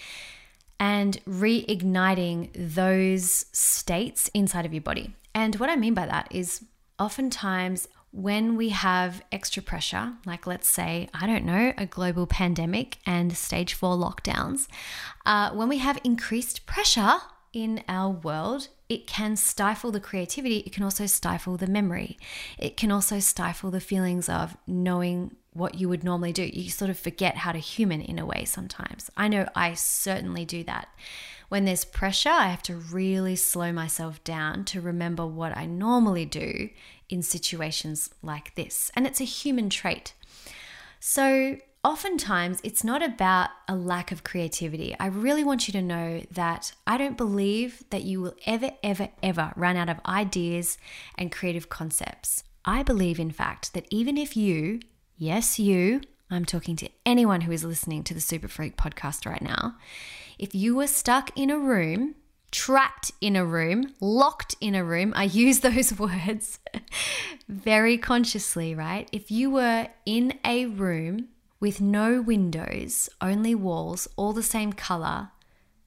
and 0.78 1.22
reigniting 1.24 2.50
those 2.54 3.46
states 3.52 4.30
inside 4.34 4.66
of 4.66 4.74
your 4.74 4.82
body. 4.82 5.14
And 5.34 5.56
what 5.56 5.70
I 5.70 5.76
mean 5.76 5.94
by 5.94 6.06
that 6.06 6.28
is 6.30 6.64
oftentimes 6.98 7.88
when 8.12 8.56
we 8.56 8.70
have 8.70 9.22
extra 9.30 9.62
pressure, 9.62 10.14
like 10.24 10.46
let's 10.46 10.68
say, 10.68 11.08
I 11.12 11.26
don't 11.26 11.44
know, 11.44 11.74
a 11.76 11.84
global 11.84 12.26
pandemic 12.26 12.98
and 13.04 13.36
stage 13.36 13.74
four 13.74 13.96
lockdowns, 13.96 14.68
uh, 15.26 15.50
when 15.50 15.68
we 15.68 15.78
have 15.78 16.00
increased 16.02 16.64
pressure 16.64 17.16
in 17.52 17.82
our 17.88 18.10
world, 18.10 18.68
it 18.88 19.06
can 19.06 19.36
stifle 19.36 19.90
the 19.90 20.00
creativity. 20.00 20.58
It 20.58 20.72
can 20.72 20.82
also 20.82 21.06
stifle 21.06 21.56
the 21.56 21.66
memory. 21.66 22.18
It 22.58 22.76
can 22.76 22.90
also 22.90 23.18
stifle 23.18 23.70
the 23.70 23.80
feelings 23.80 24.28
of 24.28 24.56
knowing 24.66 25.36
what 25.56 25.76
you 25.76 25.88
would 25.88 26.04
normally 26.04 26.32
do. 26.32 26.44
You 26.44 26.70
sort 26.70 26.90
of 26.90 26.98
forget 26.98 27.38
how 27.38 27.52
to 27.52 27.58
human 27.58 28.00
in 28.00 28.18
a 28.18 28.26
way 28.26 28.44
sometimes. 28.44 29.10
I 29.16 29.28
know 29.28 29.48
I 29.54 29.74
certainly 29.74 30.44
do 30.44 30.64
that. 30.64 30.88
When 31.48 31.64
there's 31.64 31.84
pressure, 31.84 32.30
I 32.30 32.48
have 32.48 32.62
to 32.64 32.74
really 32.74 33.36
slow 33.36 33.72
myself 33.72 34.22
down 34.24 34.64
to 34.66 34.80
remember 34.80 35.24
what 35.24 35.56
I 35.56 35.66
normally 35.66 36.24
do 36.24 36.70
in 37.08 37.22
situations 37.22 38.10
like 38.22 38.54
this. 38.56 38.90
And 38.94 39.06
it's 39.06 39.20
a 39.20 39.24
human 39.24 39.70
trait. 39.70 40.14
So, 40.98 41.58
oftentimes 41.84 42.60
it's 42.64 42.82
not 42.82 43.00
about 43.00 43.50
a 43.68 43.76
lack 43.76 44.10
of 44.10 44.24
creativity. 44.24 44.96
I 44.98 45.06
really 45.06 45.44
want 45.44 45.68
you 45.68 45.72
to 45.72 45.82
know 45.82 46.22
that 46.32 46.72
I 46.84 46.98
don't 46.98 47.16
believe 47.16 47.84
that 47.90 48.02
you 48.02 48.20
will 48.20 48.34
ever, 48.44 48.72
ever, 48.82 49.10
ever 49.22 49.52
run 49.54 49.76
out 49.76 49.88
of 49.88 50.00
ideas 50.04 50.78
and 51.16 51.30
creative 51.30 51.68
concepts. 51.68 52.42
I 52.64 52.82
believe, 52.82 53.20
in 53.20 53.30
fact, 53.30 53.72
that 53.74 53.86
even 53.90 54.18
if 54.18 54.36
you 54.36 54.80
yes, 55.16 55.58
you, 55.58 56.00
I'm 56.30 56.44
talking 56.44 56.76
to 56.76 56.88
anyone 57.04 57.42
who 57.42 57.52
is 57.52 57.64
listening 57.64 58.04
to 58.04 58.14
the 58.14 58.20
Super 58.20 58.48
Freak 58.48 58.76
podcast 58.76 59.26
right 59.26 59.42
now. 59.42 59.76
If 60.38 60.54
you 60.54 60.76
were 60.76 60.86
stuck 60.86 61.30
in 61.36 61.50
a 61.50 61.58
room, 61.58 62.14
trapped 62.50 63.12
in 63.20 63.36
a 63.36 63.44
room, 63.44 63.94
locked 64.00 64.54
in 64.60 64.74
a 64.74 64.84
room, 64.84 65.12
I 65.16 65.24
use 65.24 65.60
those 65.60 65.98
words 65.98 66.58
very 67.48 67.98
consciously, 67.98 68.74
right? 68.74 69.08
If 69.12 69.30
you 69.30 69.50
were 69.50 69.88
in 70.04 70.38
a 70.44 70.66
room 70.66 71.28
with 71.60 71.80
no 71.80 72.20
windows, 72.20 73.08
only 73.20 73.54
walls, 73.54 74.08
all 74.16 74.32
the 74.32 74.42
same 74.42 74.72
color, 74.72 75.30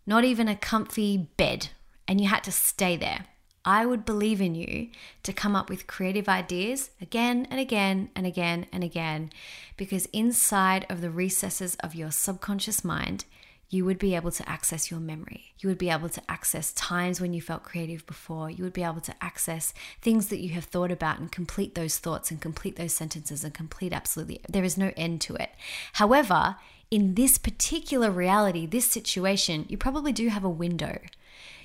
not 0.06 0.24
even 0.24 0.48
a 0.48 0.56
comfy 0.56 1.30
bed, 1.38 1.70
and 2.08 2.20
you 2.20 2.28
had 2.28 2.44
to 2.46 2.52
stay 2.52 2.98
there 2.98 3.26
I 3.66 3.86
would 3.86 4.06
believe 4.06 4.42
in 4.42 4.56
you 4.56 4.90
to 5.24 5.34
come 5.34 5.56
up 5.56 5.70
with 5.70 5.88
creative 5.88 6.30
ideas 6.30 6.92
again 7.02 7.48
and 7.52 7.60
again 7.60 8.10
and 8.16 8.26
again 8.26 8.68
and 8.72 8.84
again, 8.84 9.32
because 9.78 10.08
inside 10.08 10.86
of 10.90 11.02
the 11.02 11.12
recesses 11.12 11.76
of 11.76 11.96
your 11.96 12.12
subconscious 12.12 12.84
mind, 12.84 13.26
you 13.72 13.86
would 13.86 14.00
be 14.00 14.16
able 14.16 14.32
to 14.32 14.50
access 14.50 14.90
your 14.90 15.00
memory. 15.00 15.54
You 15.60 15.70
would 15.70 15.78
be 15.78 15.92
able 15.92 16.10
to 16.10 16.22
access 16.28 16.74
times 16.74 17.22
when 17.22 17.34
you 17.34 17.42
felt 17.42 17.64
creative 17.64 18.06
before. 18.08 18.50
You 18.50 18.64
would 18.64 18.74
be 18.74 18.84
able 18.84 19.02
to 19.02 19.14
access 19.22 19.74
things 20.02 20.30
that 20.30 20.40
you 20.40 20.50
have 20.50 20.64
thought 20.64 20.92
about 20.92 21.20
and 21.20 21.32
complete 21.32 21.76
those 21.76 22.00
thoughts 22.00 22.32
and 22.32 22.42
complete 22.42 22.78
those 22.78 22.94
sentences 22.94 23.44
and 23.44 23.54
complete 23.54 23.94
absolutely. 23.94 24.42
There 24.50 24.64
is 24.64 24.78
no 24.78 24.92
end 24.98 25.22
to 25.22 25.36
it. 25.36 25.52
However, 25.94 26.56
in 26.90 27.14
this 27.14 27.38
particular 27.38 28.10
reality, 28.10 28.66
this 28.66 28.90
situation, 28.90 29.68
you 29.70 29.78
probably 29.78 30.12
do 30.12 30.30
have 30.30 30.44
a 30.44 30.50
window. 30.50 31.00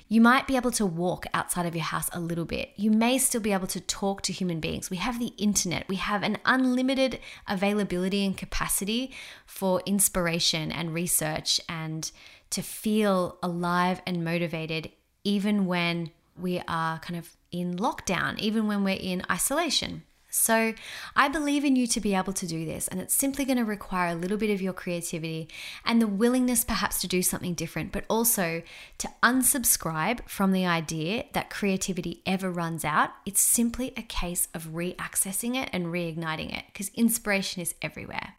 You 0.07 0.21
might 0.21 0.45
be 0.45 0.55
able 0.55 0.71
to 0.71 0.85
walk 0.85 1.25
outside 1.33 1.65
of 1.65 1.75
your 1.75 1.83
house 1.83 2.09
a 2.13 2.19
little 2.19 2.45
bit. 2.45 2.71
You 2.75 2.91
may 2.91 3.17
still 3.17 3.41
be 3.41 3.53
able 3.53 3.67
to 3.67 3.79
talk 3.79 4.21
to 4.23 4.33
human 4.33 4.59
beings. 4.59 4.89
We 4.89 4.97
have 4.97 5.19
the 5.19 5.33
internet, 5.37 5.87
we 5.89 5.95
have 5.95 6.21
an 6.21 6.37
unlimited 6.45 7.19
availability 7.47 8.23
and 8.23 8.37
capacity 8.37 9.11
for 9.45 9.81
inspiration 9.85 10.71
and 10.71 10.93
research 10.93 11.59
and 11.67 12.11
to 12.51 12.61
feel 12.61 13.37
alive 13.41 14.01
and 14.05 14.23
motivated, 14.23 14.91
even 15.23 15.65
when 15.65 16.11
we 16.37 16.61
are 16.67 16.99
kind 16.99 17.17
of 17.17 17.35
in 17.51 17.75
lockdown, 17.77 18.37
even 18.39 18.67
when 18.67 18.83
we're 18.83 18.99
in 18.99 19.23
isolation. 19.29 20.03
So, 20.37 20.73
I 21.15 21.29
believe 21.29 21.63
in 21.63 21.77
you 21.77 21.87
to 21.87 22.01
be 22.01 22.13
able 22.13 22.33
to 22.33 22.45
do 22.45 22.65
this, 22.65 22.89
and 22.89 22.99
it's 22.99 23.15
simply 23.15 23.45
going 23.45 23.57
to 23.57 23.63
require 23.63 24.09
a 24.09 24.15
little 24.15 24.37
bit 24.37 24.49
of 24.49 24.61
your 24.61 24.73
creativity 24.73 25.47
and 25.85 26.01
the 26.01 26.07
willingness 26.07 26.65
perhaps 26.65 26.99
to 27.01 27.07
do 27.07 27.21
something 27.21 27.53
different, 27.53 27.93
but 27.93 28.03
also 28.09 28.61
to 28.97 29.09
unsubscribe 29.23 30.27
from 30.27 30.51
the 30.51 30.65
idea 30.65 31.23
that 31.31 31.49
creativity 31.49 32.21
ever 32.25 32.51
runs 32.51 32.83
out. 32.83 33.11
It's 33.25 33.39
simply 33.39 33.93
a 33.95 34.01
case 34.01 34.49
of 34.53 34.73
reaccessing 34.73 35.55
it 35.55 35.69
and 35.71 35.85
reigniting 35.85 36.55
it 36.55 36.65
because 36.67 36.89
inspiration 36.89 37.61
is 37.61 37.73
everywhere. 37.81 38.35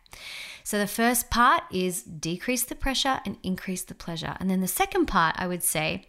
So, 0.64 0.78
the 0.78 0.86
first 0.86 1.30
part 1.30 1.62
is 1.72 2.02
decrease 2.02 2.64
the 2.64 2.74
pressure 2.74 3.20
and 3.24 3.38
increase 3.42 3.82
the 3.82 3.94
pleasure. 3.94 4.36
And 4.38 4.50
then 4.50 4.60
the 4.60 4.68
second 4.68 5.06
part, 5.06 5.34
I 5.38 5.46
would 5.46 5.62
say, 5.62 6.04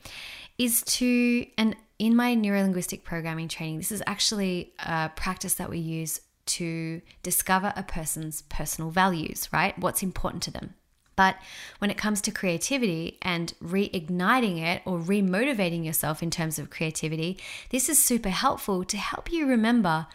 is 0.57 0.81
to, 0.83 1.45
and 1.57 1.75
in 1.99 2.15
my 2.15 2.35
neurolinguistic 2.35 3.03
programming 3.03 3.47
training, 3.47 3.77
this 3.77 3.91
is 3.91 4.03
actually 4.05 4.73
a 4.79 5.09
practice 5.15 5.55
that 5.55 5.69
we 5.69 5.79
use 5.79 6.21
to 6.45 7.01
discover 7.23 7.73
a 7.75 7.83
person's 7.83 8.41
personal 8.43 8.89
values, 8.89 9.49
right? 9.51 9.77
What's 9.77 10.03
important 10.03 10.43
to 10.43 10.51
them. 10.51 10.75
But 11.15 11.35
when 11.79 11.89
it 11.89 11.97
comes 11.97 12.21
to 12.21 12.31
creativity 12.31 13.17
and 13.23 13.53
reigniting 13.61 14.61
it 14.61 14.83
or 14.85 14.99
remotivating 14.99 15.83
yourself 15.83 16.21
in 16.21 16.29
terms 16.29 16.59
of 16.59 16.69
creativity, 16.69 17.39
this 17.71 17.89
is 17.89 18.01
super 18.01 18.29
helpful 18.29 18.83
to 18.85 18.97
help 18.97 19.31
you 19.31 19.47
remember 19.47 20.07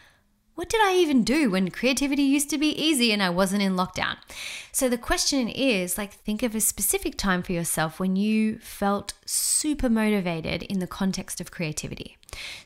what 0.54 0.68
did 0.68 0.80
I 0.82 0.94
even 0.94 1.24
do 1.24 1.50
when 1.50 1.70
creativity 1.70 2.22
used 2.22 2.50
to 2.50 2.58
be 2.58 2.68
easy 2.68 3.10
and 3.12 3.22
I 3.22 3.30
wasn't 3.30 3.62
in 3.62 3.74
lockdown? 3.74 4.16
So 4.70 4.88
the 4.88 4.98
question 4.98 5.48
is 5.48 5.96
like, 5.96 6.12
think 6.12 6.42
of 6.42 6.54
a 6.54 6.60
specific 6.60 7.16
time 7.16 7.42
for 7.42 7.52
yourself 7.52 7.98
when 7.98 8.16
you 8.16 8.58
felt 8.58 9.14
super 9.24 9.88
motivated 9.88 10.62
in 10.64 10.78
the 10.78 10.86
context 10.86 11.40
of 11.40 11.50
creativity, 11.50 12.16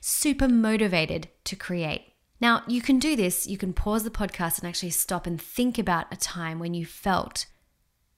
super 0.00 0.48
motivated 0.48 1.28
to 1.44 1.56
create. 1.56 2.12
Now, 2.40 2.64
you 2.66 2.82
can 2.82 2.98
do 2.98 3.16
this. 3.16 3.46
You 3.46 3.56
can 3.56 3.72
pause 3.72 4.04
the 4.04 4.10
podcast 4.10 4.58
and 4.58 4.68
actually 4.68 4.90
stop 4.90 5.26
and 5.26 5.40
think 5.40 5.78
about 5.78 6.12
a 6.12 6.16
time 6.16 6.58
when 6.58 6.74
you 6.74 6.84
felt 6.84 7.46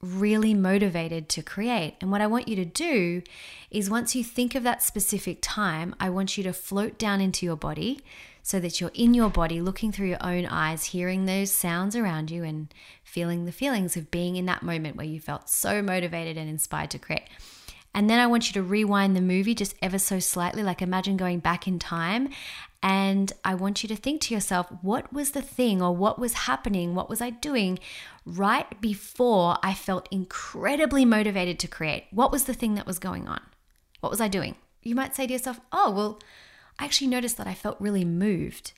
really 0.00 0.54
motivated 0.54 1.28
to 1.28 1.42
create. 1.42 1.96
And 2.00 2.10
what 2.10 2.20
I 2.20 2.26
want 2.26 2.48
you 2.48 2.56
to 2.56 2.64
do 2.64 3.22
is 3.70 3.90
once 3.90 4.14
you 4.14 4.22
think 4.22 4.54
of 4.54 4.62
that 4.62 4.82
specific 4.82 5.38
time, 5.42 5.94
I 5.98 6.08
want 6.10 6.36
you 6.36 6.44
to 6.44 6.52
float 6.52 6.98
down 6.98 7.20
into 7.20 7.44
your 7.44 7.56
body 7.56 8.00
so 8.48 8.58
that 8.58 8.80
you're 8.80 8.90
in 8.94 9.12
your 9.12 9.28
body, 9.28 9.60
looking 9.60 9.92
through 9.92 10.08
your 10.08 10.24
own 10.26 10.46
eyes, 10.46 10.86
hearing 10.86 11.26
those 11.26 11.52
sounds 11.52 11.94
around 11.94 12.30
you, 12.30 12.42
and 12.42 12.72
feeling 13.04 13.44
the 13.44 13.52
feelings 13.52 13.94
of 13.94 14.10
being 14.10 14.36
in 14.36 14.46
that 14.46 14.62
moment 14.62 14.96
where 14.96 15.04
you 15.04 15.20
felt 15.20 15.50
so 15.50 15.82
motivated 15.82 16.38
and 16.38 16.48
inspired 16.48 16.90
to 16.90 16.98
create. 16.98 17.28
And 17.94 18.08
then 18.08 18.18
I 18.18 18.26
want 18.26 18.46
you 18.46 18.54
to 18.54 18.62
rewind 18.62 19.14
the 19.14 19.20
movie 19.20 19.54
just 19.54 19.74
ever 19.82 19.98
so 19.98 20.18
slightly, 20.18 20.62
like 20.62 20.80
imagine 20.80 21.18
going 21.18 21.40
back 21.40 21.68
in 21.68 21.78
time. 21.78 22.30
And 22.82 23.30
I 23.44 23.54
want 23.54 23.82
you 23.82 23.88
to 23.90 23.96
think 23.96 24.22
to 24.22 24.34
yourself, 24.34 24.68
what 24.80 25.12
was 25.12 25.32
the 25.32 25.42
thing 25.42 25.82
or 25.82 25.94
what 25.94 26.18
was 26.18 26.32
happening? 26.32 26.94
What 26.94 27.10
was 27.10 27.20
I 27.20 27.28
doing 27.28 27.78
right 28.24 28.80
before 28.80 29.58
I 29.62 29.74
felt 29.74 30.08
incredibly 30.10 31.04
motivated 31.04 31.58
to 31.58 31.68
create? 31.68 32.06
What 32.12 32.32
was 32.32 32.44
the 32.44 32.54
thing 32.54 32.76
that 32.76 32.86
was 32.86 32.98
going 32.98 33.28
on? 33.28 33.42
What 34.00 34.08
was 34.08 34.22
I 34.22 34.28
doing? 34.28 34.54
You 34.82 34.94
might 34.94 35.14
say 35.14 35.26
to 35.26 35.32
yourself, 35.34 35.60
oh, 35.70 35.90
well, 35.90 36.20
I 36.78 36.84
actually 36.84 37.08
noticed 37.08 37.36
that 37.38 37.46
I 37.46 37.54
felt 37.54 37.80
really 37.80 38.04
moved. 38.04 38.72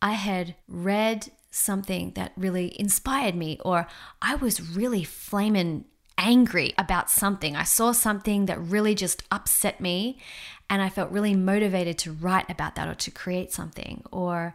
I 0.00 0.12
had 0.12 0.54
read 0.68 1.30
something 1.50 2.12
that 2.12 2.32
really 2.36 2.78
inspired 2.80 3.34
me, 3.34 3.58
or 3.64 3.86
I 4.20 4.34
was 4.34 4.76
really 4.76 5.04
flaming 5.04 5.84
angry 6.18 6.74
about 6.78 7.10
something. 7.10 7.56
I 7.56 7.64
saw 7.64 7.92
something 7.92 8.46
that 8.46 8.60
really 8.60 8.94
just 8.94 9.22
upset 9.30 9.80
me, 9.80 10.18
and 10.68 10.82
I 10.82 10.88
felt 10.88 11.10
really 11.10 11.34
motivated 11.34 11.98
to 11.98 12.12
write 12.12 12.50
about 12.50 12.74
that 12.76 12.88
or 12.88 12.94
to 12.94 13.10
create 13.10 13.52
something. 13.52 14.02
Or 14.10 14.54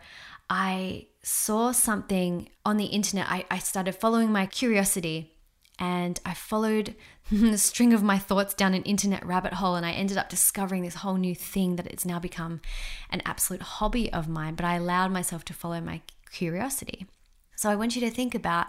I 0.49 1.07
saw 1.21 1.71
something 1.71 2.49
on 2.65 2.77
the 2.77 2.85
internet. 2.85 3.27
I, 3.29 3.45
I 3.51 3.59
started 3.59 3.95
following 3.95 4.31
my 4.31 4.45
curiosity 4.45 5.33
and 5.79 6.19
I 6.25 6.33
followed 6.33 6.95
the 7.31 7.57
string 7.57 7.93
of 7.93 8.03
my 8.03 8.19
thoughts 8.19 8.53
down 8.53 8.73
an 8.73 8.83
internet 8.83 9.25
rabbit 9.25 9.53
hole 9.53 9.75
and 9.75 9.85
I 9.85 9.91
ended 9.91 10.17
up 10.17 10.29
discovering 10.29 10.83
this 10.83 10.95
whole 10.95 11.15
new 11.15 11.33
thing 11.33 11.77
that 11.77 11.87
it's 11.87 12.05
now 12.05 12.19
become 12.19 12.61
an 13.09 13.21
absolute 13.25 13.61
hobby 13.61 14.11
of 14.11 14.27
mine, 14.27 14.55
but 14.55 14.65
I 14.65 14.75
allowed 14.75 15.11
myself 15.11 15.45
to 15.45 15.53
follow 15.53 15.79
my 15.79 16.01
curiosity. 16.31 17.07
So 17.55 17.69
I 17.69 17.75
want 17.75 17.95
you 17.95 18.01
to 18.01 18.11
think 18.11 18.35
about 18.35 18.67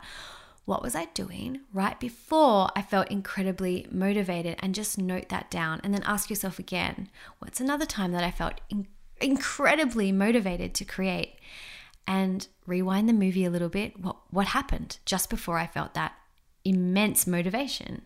what 0.64 0.82
was 0.82 0.94
I 0.94 1.06
doing 1.06 1.60
right 1.72 1.98
before 1.98 2.68
I 2.76 2.82
felt 2.82 3.10
incredibly 3.10 3.86
motivated 3.90 4.56
and 4.60 4.74
just 4.74 4.98
note 4.98 5.28
that 5.30 5.50
down 5.50 5.80
and 5.82 5.92
then 5.92 6.02
ask 6.04 6.30
yourself 6.30 6.58
again, 6.58 7.08
what's 7.40 7.60
another 7.60 7.86
time 7.86 8.12
that 8.12 8.22
I 8.22 8.30
felt 8.30 8.60
in- 8.68 8.86
incredibly 9.20 10.12
motivated 10.12 10.74
to 10.74 10.84
create? 10.84 11.36
And 12.06 12.46
rewind 12.66 13.08
the 13.08 13.12
movie 13.12 13.44
a 13.44 13.50
little 13.50 13.68
bit. 13.68 14.00
What 14.00 14.16
what 14.30 14.48
happened 14.48 14.98
just 15.04 15.30
before 15.30 15.58
I 15.58 15.68
felt 15.68 15.94
that 15.94 16.12
immense 16.64 17.26
motivation. 17.26 18.02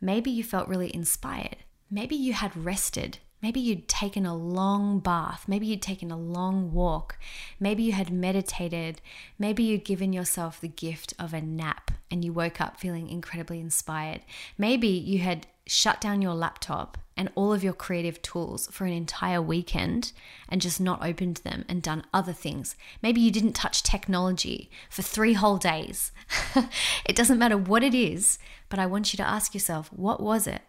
Maybe 0.00 0.30
you 0.30 0.44
felt 0.44 0.68
really 0.68 0.94
inspired. 0.94 1.56
Maybe 1.90 2.14
you 2.14 2.32
had 2.32 2.56
rested. 2.56 3.18
Maybe 3.40 3.60
you'd 3.60 3.88
taken 3.88 4.26
a 4.26 4.36
long 4.36 4.98
bath. 4.98 5.44
Maybe 5.46 5.66
you'd 5.66 5.82
taken 5.82 6.10
a 6.10 6.18
long 6.18 6.72
walk. 6.72 7.18
Maybe 7.60 7.84
you 7.84 7.92
had 7.92 8.10
meditated. 8.10 9.00
Maybe 9.38 9.62
you'd 9.62 9.84
given 9.84 10.12
yourself 10.12 10.60
the 10.60 10.68
gift 10.68 11.14
of 11.18 11.32
a 11.32 11.40
nap 11.40 11.92
and 12.10 12.24
you 12.24 12.32
woke 12.32 12.60
up 12.60 12.80
feeling 12.80 13.08
incredibly 13.08 13.60
inspired. 13.60 14.22
Maybe 14.56 14.88
you 14.88 15.20
had 15.20 15.46
shut 15.68 16.00
down 16.00 16.22
your 16.22 16.34
laptop 16.34 16.96
and 17.14 17.30
all 17.34 17.52
of 17.52 17.62
your 17.62 17.72
creative 17.74 18.22
tools 18.22 18.68
for 18.70 18.86
an 18.86 18.92
entire 18.92 19.42
weekend 19.42 20.12
and 20.48 20.62
just 20.62 20.80
not 20.80 21.04
opened 21.04 21.38
them 21.38 21.64
and 21.68 21.82
done 21.82 22.04
other 22.14 22.32
things. 22.32 22.74
Maybe 23.02 23.20
you 23.20 23.30
didn't 23.30 23.52
touch 23.52 23.82
technology 23.82 24.70
for 24.88 25.02
three 25.02 25.34
whole 25.34 25.58
days. 25.58 26.10
it 27.04 27.14
doesn't 27.14 27.38
matter 27.38 27.58
what 27.58 27.82
it 27.82 27.94
is, 27.94 28.38
but 28.68 28.78
I 28.78 28.86
want 28.86 29.12
you 29.12 29.18
to 29.18 29.28
ask 29.28 29.52
yourself, 29.52 29.92
what 29.92 30.22
was 30.22 30.46
it? 30.46 30.62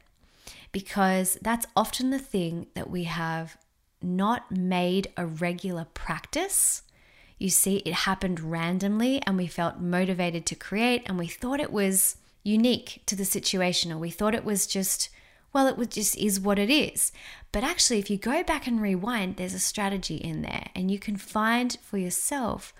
Because 0.71 1.38
that's 1.41 1.65
often 1.75 2.09
the 2.09 2.19
thing 2.19 2.67
that 2.73 2.89
we 2.89 3.05
have 3.05 3.57
not 4.01 4.51
made 4.51 5.12
a 5.15 5.25
regular 5.25 5.85
practice. 5.93 6.81
You 7.38 7.49
see, 7.49 7.77
it 7.77 7.93
happened 7.93 8.39
randomly 8.39 9.21
and 9.25 9.38
we 9.38 9.47
felt 9.47 9.79
motivated 9.79 10.45
to 10.47 10.55
create 10.55 11.03
and 11.05 11.17
we 11.17 11.27
thought 11.27 11.62
it 11.62 11.71
was 11.71 12.17
unique 12.43 13.02
to 13.06 13.15
the 13.15 13.25
situation 13.25 13.91
or 13.91 13.97
we 13.97 14.10
thought 14.10 14.36
it 14.36 14.45
was 14.45 14.65
just 14.65 15.10
well 15.52 15.67
it 15.67 15.78
was 15.78 15.88
just 15.88 16.17
is 16.17 16.39
what 16.39 16.60
it 16.60 16.69
is. 16.69 17.12
But 17.52 17.63
actually 17.63 17.99
if 17.99 18.10
you 18.10 18.17
go 18.17 18.43
back 18.43 18.67
and 18.67 18.82
rewind 18.82 19.38
there's 19.38 19.54
a 19.54 19.60
strategy 19.60 20.15
in 20.15 20.41
there 20.41 20.69
and 20.75 20.89
you 20.91 20.99
can 20.99 21.17
find 21.17 21.78
for 21.82 21.97
yourself 21.97 22.73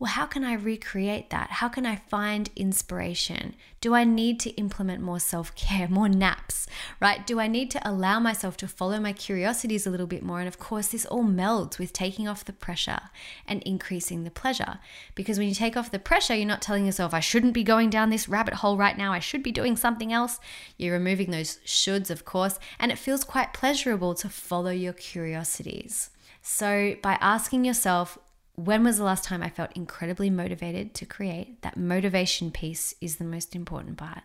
well, 0.00 0.12
how 0.12 0.24
can 0.24 0.44
I 0.44 0.54
recreate 0.54 1.28
that? 1.28 1.50
How 1.50 1.68
can 1.68 1.84
I 1.84 1.96
find 1.96 2.48
inspiration? 2.56 3.54
Do 3.82 3.94
I 3.94 4.04
need 4.04 4.40
to 4.40 4.50
implement 4.52 5.02
more 5.02 5.20
self 5.20 5.54
care, 5.54 5.88
more 5.90 6.08
naps, 6.08 6.66
right? 7.00 7.26
Do 7.26 7.38
I 7.38 7.48
need 7.48 7.70
to 7.72 7.88
allow 7.88 8.18
myself 8.18 8.56
to 8.58 8.68
follow 8.68 8.98
my 8.98 9.12
curiosities 9.12 9.86
a 9.86 9.90
little 9.90 10.06
bit 10.06 10.22
more? 10.22 10.38
And 10.38 10.48
of 10.48 10.58
course, 10.58 10.88
this 10.88 11.04
all 11.04 11.24
melds 11.24 11.78
with 11.78 11.92
taking 11.92 12.26
off 12.26 12.46
the 12.46 12.54
pressure 12.54 13.00
and 13.46 13.62
increasing 13.64 14.24
the 14.24 14.30
pleasure. 14.30 14.78
Because 15.14 15.38
when 15.38 15.48
you 15.48 15.54
take 15.54 15.76
off 15.76 15.90
the 15.90 15.98
pressure, 15.98 16.34
you're 16.34 16.46
not 16.46 16.62
telling 16.62 16.86
yourself, 16.86 17.12
I 17.12 17.20
shouldn't 17.20 17.52
be 17.52 17.62
going 17.62 17.90
down 17.90 18.08
this 18.08 18.26
rabbit 18.26 18.54
hole 18.54 18.78
right 18.78 18.96
now. 18.96 19.12
I 19.12 19.18
should 19.18 19.42
be 19.42 19.52
doing 19.52 19.76
something 19.76 20.14
else. 20.14 20.40
You're 20.78 20.94
removing 20.94 21.30
those 21.30 21.58
shoulds, 21.66 22.08
of 22.08 22.24
course, 22.24 22.58
and 22.78 22.90
it 22.90 22.98
feels 22.98 23.22
quite 23.22 23.52
pleasurable 23.52 24.14
to 24.14 24.30
follow 24.30 24.70
your 24.70 24.94
curiosities. 24.94 26.08
So, 26.40 26.96
by 27.02 27.18
asking 27.20 27.66
yourself, 27.66 28.16
when 28.64 28.84
was 28.84 28.98
the 28.98 29.04
last 29.04 29.24
time 29.24 29.42
I 29.42 29.48
felt 29.48 29.76
incredibly 29.76 30.30
motivated 30.30 30.94
to 30.94 31.06
create? 31.06 31.62
That 31.62 31.76
motivation 31.76 32.50
piece 32.50 32.94
is 33.00 33.16
the 33.16 33.24
most 33.24 33.54
important 33.54 33.96
part. 33.96 34.22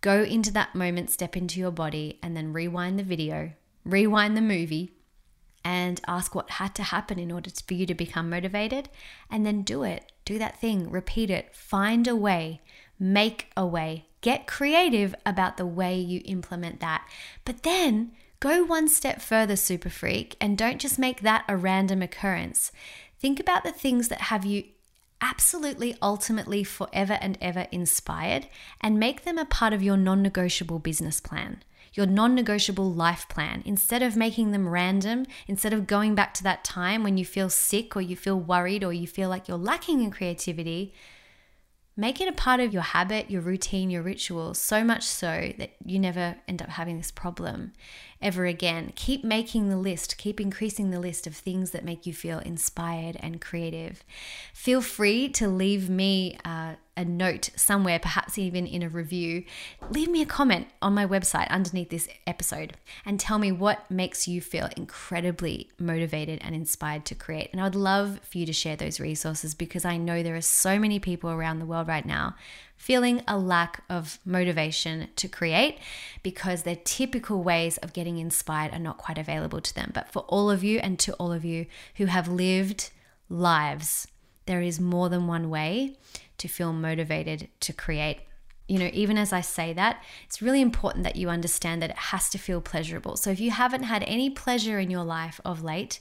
Go 0.00 0.22
into 0.22 0.52
that 0.52 0.74
moment, 0.74 1.10
step 1.10 1.36
into 1.36 1.60
your 1.60 1.70
body, 1.70 2.18
and 2.22 2.36
then 2.36 2.52
rewind 2.52 2.98
the 2.98 3.04
video, 3.04 3.52
rewind 3.84 4.36
the 4.36 4.42
movie, 4.42 4.92
and 5.64 6.00
ask 6.06 6.34
what 6.34 6.50
had 6.52 6.74
to 6.76 6.82
happen 6.82 7.18
in 7.18 7.30
order 7.30 7.50
for 7.66 7.74
you 7.74 7.84
to 7.86 7.94
become 7.94 8.30
motivated. 8.30 8.88
And 9.30 9.44
then 9.44 9.62
do 9.62 9.82
it. 9.82 10.10
Do 10.24 10.38
that 10.38 10.60
thing, 10.60 10.90
repeat 10.90 11.28
it, 11.28 11.54
find 11.54 12.06
a 12.06 12.16
way, 12.16 12.60
make 12.98 13.50
a 13.56 13.66
way, 13.66 14.06
Get 14.20 14.46
creative 14.46 15.14
about 15.24 15.56
the 15.56 15.66
way 15.66 15.98
you 15.98 16.20
implement 16.24 16.80
that. 16.80 17.08
But 17.44 17.62
then 17.62 18.12
go 18.38 18.64
one 18.64 18.88
step 18.88 19.22
further, 19.22 19.56
super 19.56 19.88
freak, 19.88 20.36
and 20.40 20.58
don't 20.58 20.80
just 20.80 20.98
make 20.98 21.22
that 21.22 21.44
a 21.48 21.56
random 21.56 22.02
occurrence. 22.02 22.70
Think 23.20 23.38
about 23.38 23.64
the 23.64 23.72
things 23.72 24.08
that 24.08 24.22
have 24.22 24.46
you 24.46 24.64
absolutely, 25.20 25.94
ultimately, 26.00 26.64
forever 26.64 27.18
and 27.20 27.36
ever 27.38 27.66
inspired 27.70 28.48
and 28.80 28.98
make 28.98 29.24
them 29.24 29.36
a 29.36 29.44
part 29.44 29.74
of 29.74 29.82
your 29.82 29.98
non 29.98 30.22
negotiable 30.22 30.78
business 30.78 31.20
plan, 31.20 31.62
your 31.92 32.06
non 32.06 32.34
negotiable 32.34 32.90
life 32.90 33.28
plan. 33.28 33.62
Instead 33.66 34.02
of 34.02 34.16
making 34.16 34.52
them 34.52 34.66
random, 34.66 35.26
instead 35.46 35.74
of 35.74 35.86
going 35.86 36.14
back 36.14 36.32
to 36.32 36.42
that 36.42 36.64
time 36.64 37.02
when 37.02 37.18
you 37.18 37.26
feel 37.26 37.50
sick 37.50 37.94
or 37.94 38.00
you 38.00 38.16
feel 38.16 38.40
worried 38.40 38.82
or 38.82 38.92
you 38.92 39.06
feel 39.06 39.28
like 39.28 39.48
you're 39.48 39.58
lacking 39.58 40.02
in 40.02 40.10
creativity, 40.10 40.94
Make 42.00 42.22
it 42.22 42.28
a 42.28 42.32
part 42.32 42.60
of 42.60 42.72
your 42.72 42.80
habit, 42.80 43.30
your 43.30 43.42
routine, 43.42 43.90
your 43.90 44.00
ritual, 44.00 44.54
so 44.54 44.82
much 44.82 45.02
so 45.02 45.52
that 45.58 45.72
you 45.84 45.98
never 45.98 46.36
end 46.48 46.62
up 46.62 46.70
having 46.70 46.96
this 46.96 47.10
problem 47.10 47.74
ever 48.22 48.46
again. 48.46 48.94
Keep 48.96 49.22
making 49.22 49.68
the 49.68 49.76
list, 49.76 50.16
keep 50.16 50.40
increasing 50.40 50.88
the 50.88 50.98
list 50.98 51.26
of 51.26 51.36
things 51.36 51.72
that 51.72 51.84
make 51.84 52.06
you 52.06 52.14
feel 52.14 52.38
inspired 52.38 53.18
and 53.20 53.38
creative. 53.38 54.02
Feel 54.54 54.80
free 54.80 55.28
to 55.28 55.46
leave 55.46 55.90
me 55.90 56.38
uh, 56.42 56.76
a 57.00 57.04
note 57.04 57.48
somewhere, 57.56 57.98
perhaps 57.98 58.36
even 58.36 58.66
in 58.66 58.82
a 58.82 58.88
review, 58.88 59.42
leave 59.90 60.10
me 60.10 60.20
a 60.20 60.26
comment 60.26 60.66
on 60.82 60.92
my 60.92 61.06
website 61.06 61.48
underneath 61.48 61.88
this 61.88 62.06
episode 62.26 62.74
and 63.06 63.18
tell 63.18 63.38
me 63.38 63.50
what 63.50 63.90
makes 63.90 64.28
you 64.28 64.38
feel 64.42 64.68
incredibly 64.76 65.70
motivated 65.78 66.38
and 66.42 66.54
inspired 66.54 67.06
to 67.06 67.14
create. 67.14 67.48
And 67.52 67.60
I 67.60 67.64
would 67.64 67.74
love 67.74 68.20
for 68.22 68.36
you 68.36 68.44
to 68.44 68.52
share 68.52 68.76
those 68.76 69.00
resources 69.00 69.54
because 69.54 69.86
I 69.86 69.96
know 69.96 70.22
there 70.22 70.36
are 70.36 70.42
so 70.42 70.78
many 70.78 70.98
people 70.98 71.30
around 71.30 71.58
the 71.58 71.64
world 71.64 71.88
right 71.88 72.04
now 72.04 72.34
feeling 72.76 73.22
a 73.26 73.38
lack 73.38 73.82
of 73.88 74.18
motivation 74.26 75.08
to 75.16 75.26
create 75.26 75.78
because 76.22 76.62
their 76.62 76.76
typical 76.76 77.42
ways 77.42 77.78
of 77.78 77.94
getting 77.94 78.18
inspired 78.18 78.74
are 78.74 78.78
not 78.78 78.98
quite 78.98 79.16
available 79.16 79.62
to 79.62 79.74
them. 79.74 79.90
But 79.94 80.12
for 80.12 80.20
all 80.28 80.50
of 80.50 80.62
you 80.62 80.80
and 80.80 80.98
to 80.98 81.14
all 81.14 81.32
of 81.32 81.46
you 81.46 81.64
who 81.96 82.06
have 82.06 82.28
lived 82.28 82.90
lives, 83.30 84.06
there 84.44 84.60
is 84.60 84.80
more 84.80 85.08
than 85.08 85.26
one 85.26 85.48
way 85.48 85.96
to 86.40 86.48
feel 86.48 86.72
motivated 86.72 87.48
to 87.60 87.72
create. 87.72 88.20
You 88.68 88.78
know, 88.78 88.90
even 88.92 89.18
as 89.18 89.32
I 89.32 89.40
say 89.40 89.72
that, 89.72 90.02
it's 90.26 90.42
really 90.42 90.60
important 90.60 91.04
that 91.04 91.16
you 91.16 91.28
understand 91.28 91.82
that 91.82 91.90
it 91.90 91.96
has 91.96 92.28
to 92.30 92.38
feel 92.38 92.60
pleasurable. 92.60 93.16
So 93.16 93.30
if 93.30 93.40
you 93.40 93.50
haven't 93.50 93.84
had 93.84 94.04
any 94.04 94.30
pleasure 94.30 94.78
in 94.78 94.90
your 94.90 95.04
life 95.04 95.40
of 95.44 95.62
late, 95.62 96.00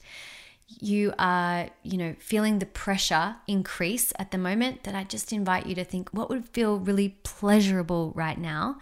you 0.80 1.14
are, 1.18 1.70
you 1.84 1.98
know, 1.98 2.16
feeling 2.20 2.60
the 2.60 2.66
pressure 2.66 3.38
increase 3.48 4.14
at 4.20 4.32
the 4.32 4.38
moment, 4.38 4.84
then 4.84 4.96
I 4.96 5.04
just 5.04 5.34
invite 5.34 5.66
you 5.66 5.76
to 5.76 5.84
think 5.84 6.10
what 6.12 6.30
would 6.30 6.48
feel 6.50 6.78
really 6.78 7.18
pleasurable 7.24 8.14
right 8.16 8.38
now 8.38 8.78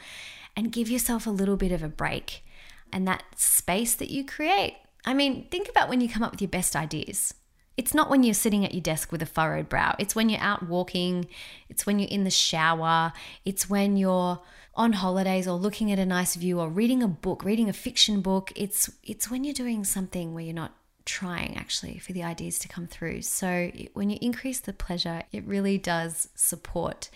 and 0.55 0.71
give 0.71 0.89
yourself 0.89 1.25
a 1.25 1.31
little 1.31 1.55
bit 1.55 1.71
of 1.71 1.81
a 1.81 1.87
break 1.87 2.43
and 2.91 3.07
that 3.07 3.23
space 3.37 3.95
that 3.95 4.09
you 4.09 4.25
create. 4.25 4.75
I 5.05 5.13
mean, 5.13 5.47
think 5.49 5.69
about 5.69 5.87
when 5.87 6.01
you 6.01 6.09
come 6.09 6.23
up 6.23 6.31
with 6.31 6.41
your 6.41 6.49
best 6.49 6.75
ideas. 6.75 7.33
It's 7.77 7.93
not 7.93 8.09
when 8.09 8.23
you're 8.23 8.33
sitting 8.33 8.65
at 8.65 8.73
your 8.73 8.81
desk 8.81 9.11
with 9.11 9.21
a 9.21 9.27
furrowed 9.27 9.69
brow. 9.69 9.95
It's 9.99 10.15
when 10.15 10.29
you're 10.29 10.41
out 10.41 10.67
walking. 10.67 11.27
It's 11.69 11.85
when 11.85 11.99
you're 11.99 12.09
in 12.09 12.23
the 12.23 12.31
shower. 12.31 13.13
It's 13.45 13.69
when 13.69 13.95
you're 13.97 14.41
on 14.73 14.93
holidays 14.93 15.47
or 15.47 15.57
looking 15.57 15.91
at 15.91 15.99
a 15.99 16.05
nice 16.05 16.35
view 16.35 16.59
or 16.59 16.69
reading 16.69 17.01
a 17.03 17.07
book, 17.07 17.43
reading 17.43 17.69
a 17.69 17.73
fiction 17.73 18.21
book. 18.21 18.51
It's 18.55 18.89
it's 19.03 19.29
when 19.29 19.43
you're 19.43 19.53
doing 19.53 19.83
something 19.83 20.33
where 20.33 20.43
you're 20.43 20.53
not 20.53 20.73
trying 21.05 21.55
actually 21.55 21.97
for 21.97 22.13
the 22.13 22.23
ideas 22.23 22.59
to 22.59 22.67
come 22.67 22.85
through. 22.85 23.21
So 23.21 23.71
when 23.93 24.09
you 24.09 24.17
increase 24.21 24.59
the 24.59 24.73
pleasure, 24.73 25.23
it 25.31 25.43
really 25.45 25.77
does 25.77 26.29
support 26.35 27.09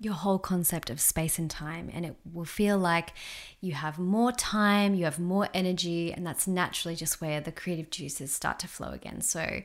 your 0.00 0.14
whole 0.14 0.38
concept 0.38 0.90
of 0.90 1.00
space 1.00 1.38
and 1.38 1.50
time 1.50 1.90
and 1.92 2.06
it 2.06 2.14
will 2.32 2.44
feel 2.44 2.78
like 2.78 3.12
you 3.60 3.72
have 3.72 3.98
more 3.98 4.30
time 4.30 4.94
you 4.94 5.04
have 5.04 5.18
more 5.18 5.48
energy 5.52 6.12
and 6.12 6.26
that's 6.26 6.46
naturally 6.46 6.94
just 6.94 7.20
where 7.20 7.40
the 7.40 7.50
creative 7.50 7.90
juices 7.90 8.32
start 8.32 8.58
to 8.58 8.68
flow 8.68 8.90
again. 8.90 9.20
So 9.20 9.62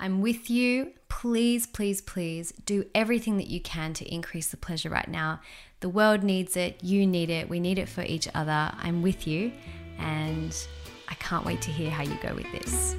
i'm 0.00 0.20
with 0.20 0.50
you. 0.50 0.92
Please 1.08 1.66
please 1.66 2.00
please 2.00 2.52
do 2.64 2.84
everything 2.94 3.36
that 3.36 3.46
you 3.46 3.60
can 3.60 3.92
to 3.94 4.04
increase 4.12 4.48
the 4.48 4.56
pleasure 4.56 4.90
right 4.90 5.08
now. 5.08 5.40
The 5.80 5.88
world 5.88 6.22
needs 6.22 6.56
it. 6.56 6.82
You 6.82 7.06
need 7.06 7.30
it. 7.30 7.48
We 7.48 7.60
need 7.60 7.78
it 7.78 7.88
for 7.88 8.02
each 8.02 8.28
other. 8.34 8.72
I'm 8.78 9.02
with 9.02 9.26
you 9.26 9.52
and 9.98 10.66
i 11.08 11.14
can't 11.14 11.44
wait 11.44 11.62
to 11.62 11.70
hear 11.70 11.90
how 11.90 12.02
you 12.02 12.16
go 12.22 12.34
with 12.34 12.50
this 12.52 12.96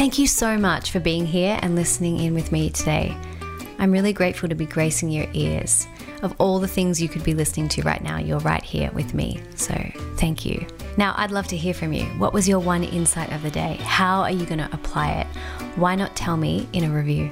Thank 0.00 0.18
you 0.18 0.26
so 0.26 0.56
much 0.56 0.92
for 0.92 0.98
being 0.98 1.26
here 1.26 1.58
and 1.60 1.76
listening 1.76 2.20
in 2.20 2.32
with 2.32 2.52
me 2.52 2.70
today. 2.70 3.14
I'm 3.78 3.92
really 3.92 4.14
grateful 4.14 4.48
to 4.48 4.54
be 4.54 4.64
gracing 4.64 5.10
your 5.10 5.26
ears. 5.34 5.86
Of 6.22 6.34
all 6.38 6.58
the 6.58 6.66
things 6.66 7.02
you 7.02 7.08
could 7.10 7.22
be 7.22 7.34
listening 7.34 7.68
to 7.68 7.82
right 7.82 8.02
now, 8.02 8.16
you're 8.16 8.38
right 8.38 8.62
here 8.62 8.90
with 8.92 9.12
me. 9.12 9.42
So 9.56 9.74
thank 10.16 10.46
you. 10.46 10.66
Now, 10.96 11.12
I'd 11.18 11.32
love 11.32 11.48
to 11.48 11.56
hear 11.58 11.74
from 11.74 11.92
you. 11.92 12.06
What 12.16 12.32
was 12.32 12.48
your 12.48 12.60
one 12.60 12.82
insight 12.82 13.30
of 13.30 13.42
the 13.42 13.50
day? 13.50 13.74
How 13.82 14.22
are 14.22 14.30
you 14.30 14.46
going 14.46 14.60
to 14.60 14.72
apply 14.72 15.12
it? 15.20 15.26
Why 15.76 15.96
not 15.96 16.16
tell 16.16 16.38
me 16.38 16.66
in 16.72 16.84
a 16.84 16.88
review? 16.88 17.30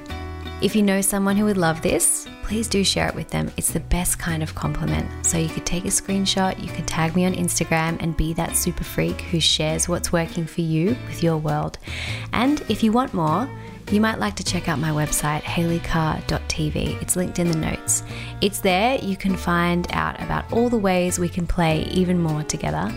If 0.61 0.75
you 0.75 0.81
know 0.81 0.99
someone 0.99 1.37
who 1.37 1.45
would 1.45 1.55
love 1.55 1.81
this, 1.81 2.27
please 2.43 2.67
do 2.67 2.83
share 2.83 3.07
it 3.07 3.15
with 3.15 3.29
them. 3.29 3.49
It's 3.55 3.71
the 3.71 3.79
best 3.79 4.19
kind 4.19 4.43
of 4.43 4.55
compliment. 4.55 5.25
So 5.25 5.37
you 5.37 5.47
could 5.47 5.65
take 5.65 5.85
a 5.85 5.87
screenshot, 5.87 6.61
you 6.61 6.69
could 6.69 6.85
tag 6.85 7.15
me 7.15 7.25
on 7.25 7.33
Instagram 7.33 7.95
and 8.01 8.17
be 8.17 8.33
that 8.33 8.57
super 8.57 8.83
freak 8.83 9.21
who 9.21 9.39
shares 9.39 9.87
what's 9.87 10.11
working 10.11 10.45
for 10.45 10.59
you 10.59 10.97
with 11.07 11.23
your 11.23 11.37
world. 11.37 11.77
And 12.33 12.59
if 12.67 12.83
you 12.83 12.91
want 12.91 13.13
more, 13.13 13.49
you 13.91 13.99
might 13.99 14.19
like 14.19 14.35
to 14.35 14.43
check 14.43 14.69
out 14.69 14.77
my 14.77 14.91
website, 14.91 15.41
hayleycarr.tv. 15.41 17.01
It's 17.01 17.15
linked 17.15 17.39
in 17.39 17.51
the 17.51 17.57
notes. 17.57 18.03
It's 18.41 18.59
there 18.59 18.99
you 18.99 19.15
can 19.15 19.35
find 19.35 19.87
out 19.91 20.21
about 20.21 20.51
all 20.53 20.69
the 20.69 20.77
ways 20.77 21.17
we 21.17 21.29
can 21.29 21.47
play 21.47 21.83
even 21.85 22.19
more 22.19 22.43
together. 22.43 22.93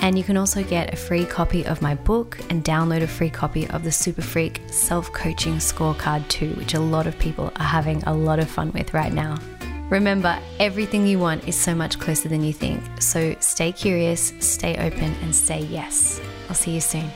And 0.00 0.18
you 0.18 0.24
can 0.24 0.36
also 0.36 0.64
get 0.64 0.92
a 0.92 0.96
free 0.96 1.24
copy 1.24 1.64
of 1.64 1.80
my 1.80 1.94
book 1.94 2.38
and 2.50 2.64
download 2.64 3.02
a 3.02 3.06
free 3.06 3.30
copy 3.30 3.68
of 3.68 3.84
the 3.84 3.92
Super 3.92 4.22
Freak 4.22 4.60
Self 4.66 5.12
Coaching 5.12 5.54
Scorecard 5.56 6.26
2, 6.28 6.54
which 6.54 6.74
a 6.74 6.80
lot 6.80 7.06
of 7.06 7.16
people 7.18 7.52
are 7.56 7.64
having 7.66 8.02
a 8.04 8.12
lot 8.12 8.40
of 8.40 8.50
fun 8.50 8.72
with 8.72 8.92
right 8.92 9.12
now. 9.12 9.38
Remember, 9.90 10.38
everything 10.58 11.06
you 11.06 11.18
want 11.18 11.46
is 11.46 11.54
so 11.54 11.74
much 11.74 12.00
closer 12.00 12.28
than 12.28 12.42
you 12.42 12.52
think. 12.52 12.82
So 13.00 13.36
stay 13.40 13.72
curious, 13.72 14.32
stay 14.40 14.74
open, 14.78 15.14
and 15.22 15.34
say 15.34 15.60
yes. 15.60 16.20
I'll 16.48 16.54
see 16.54 16.72
you 16.72 16.80
soon. 16.80 17.10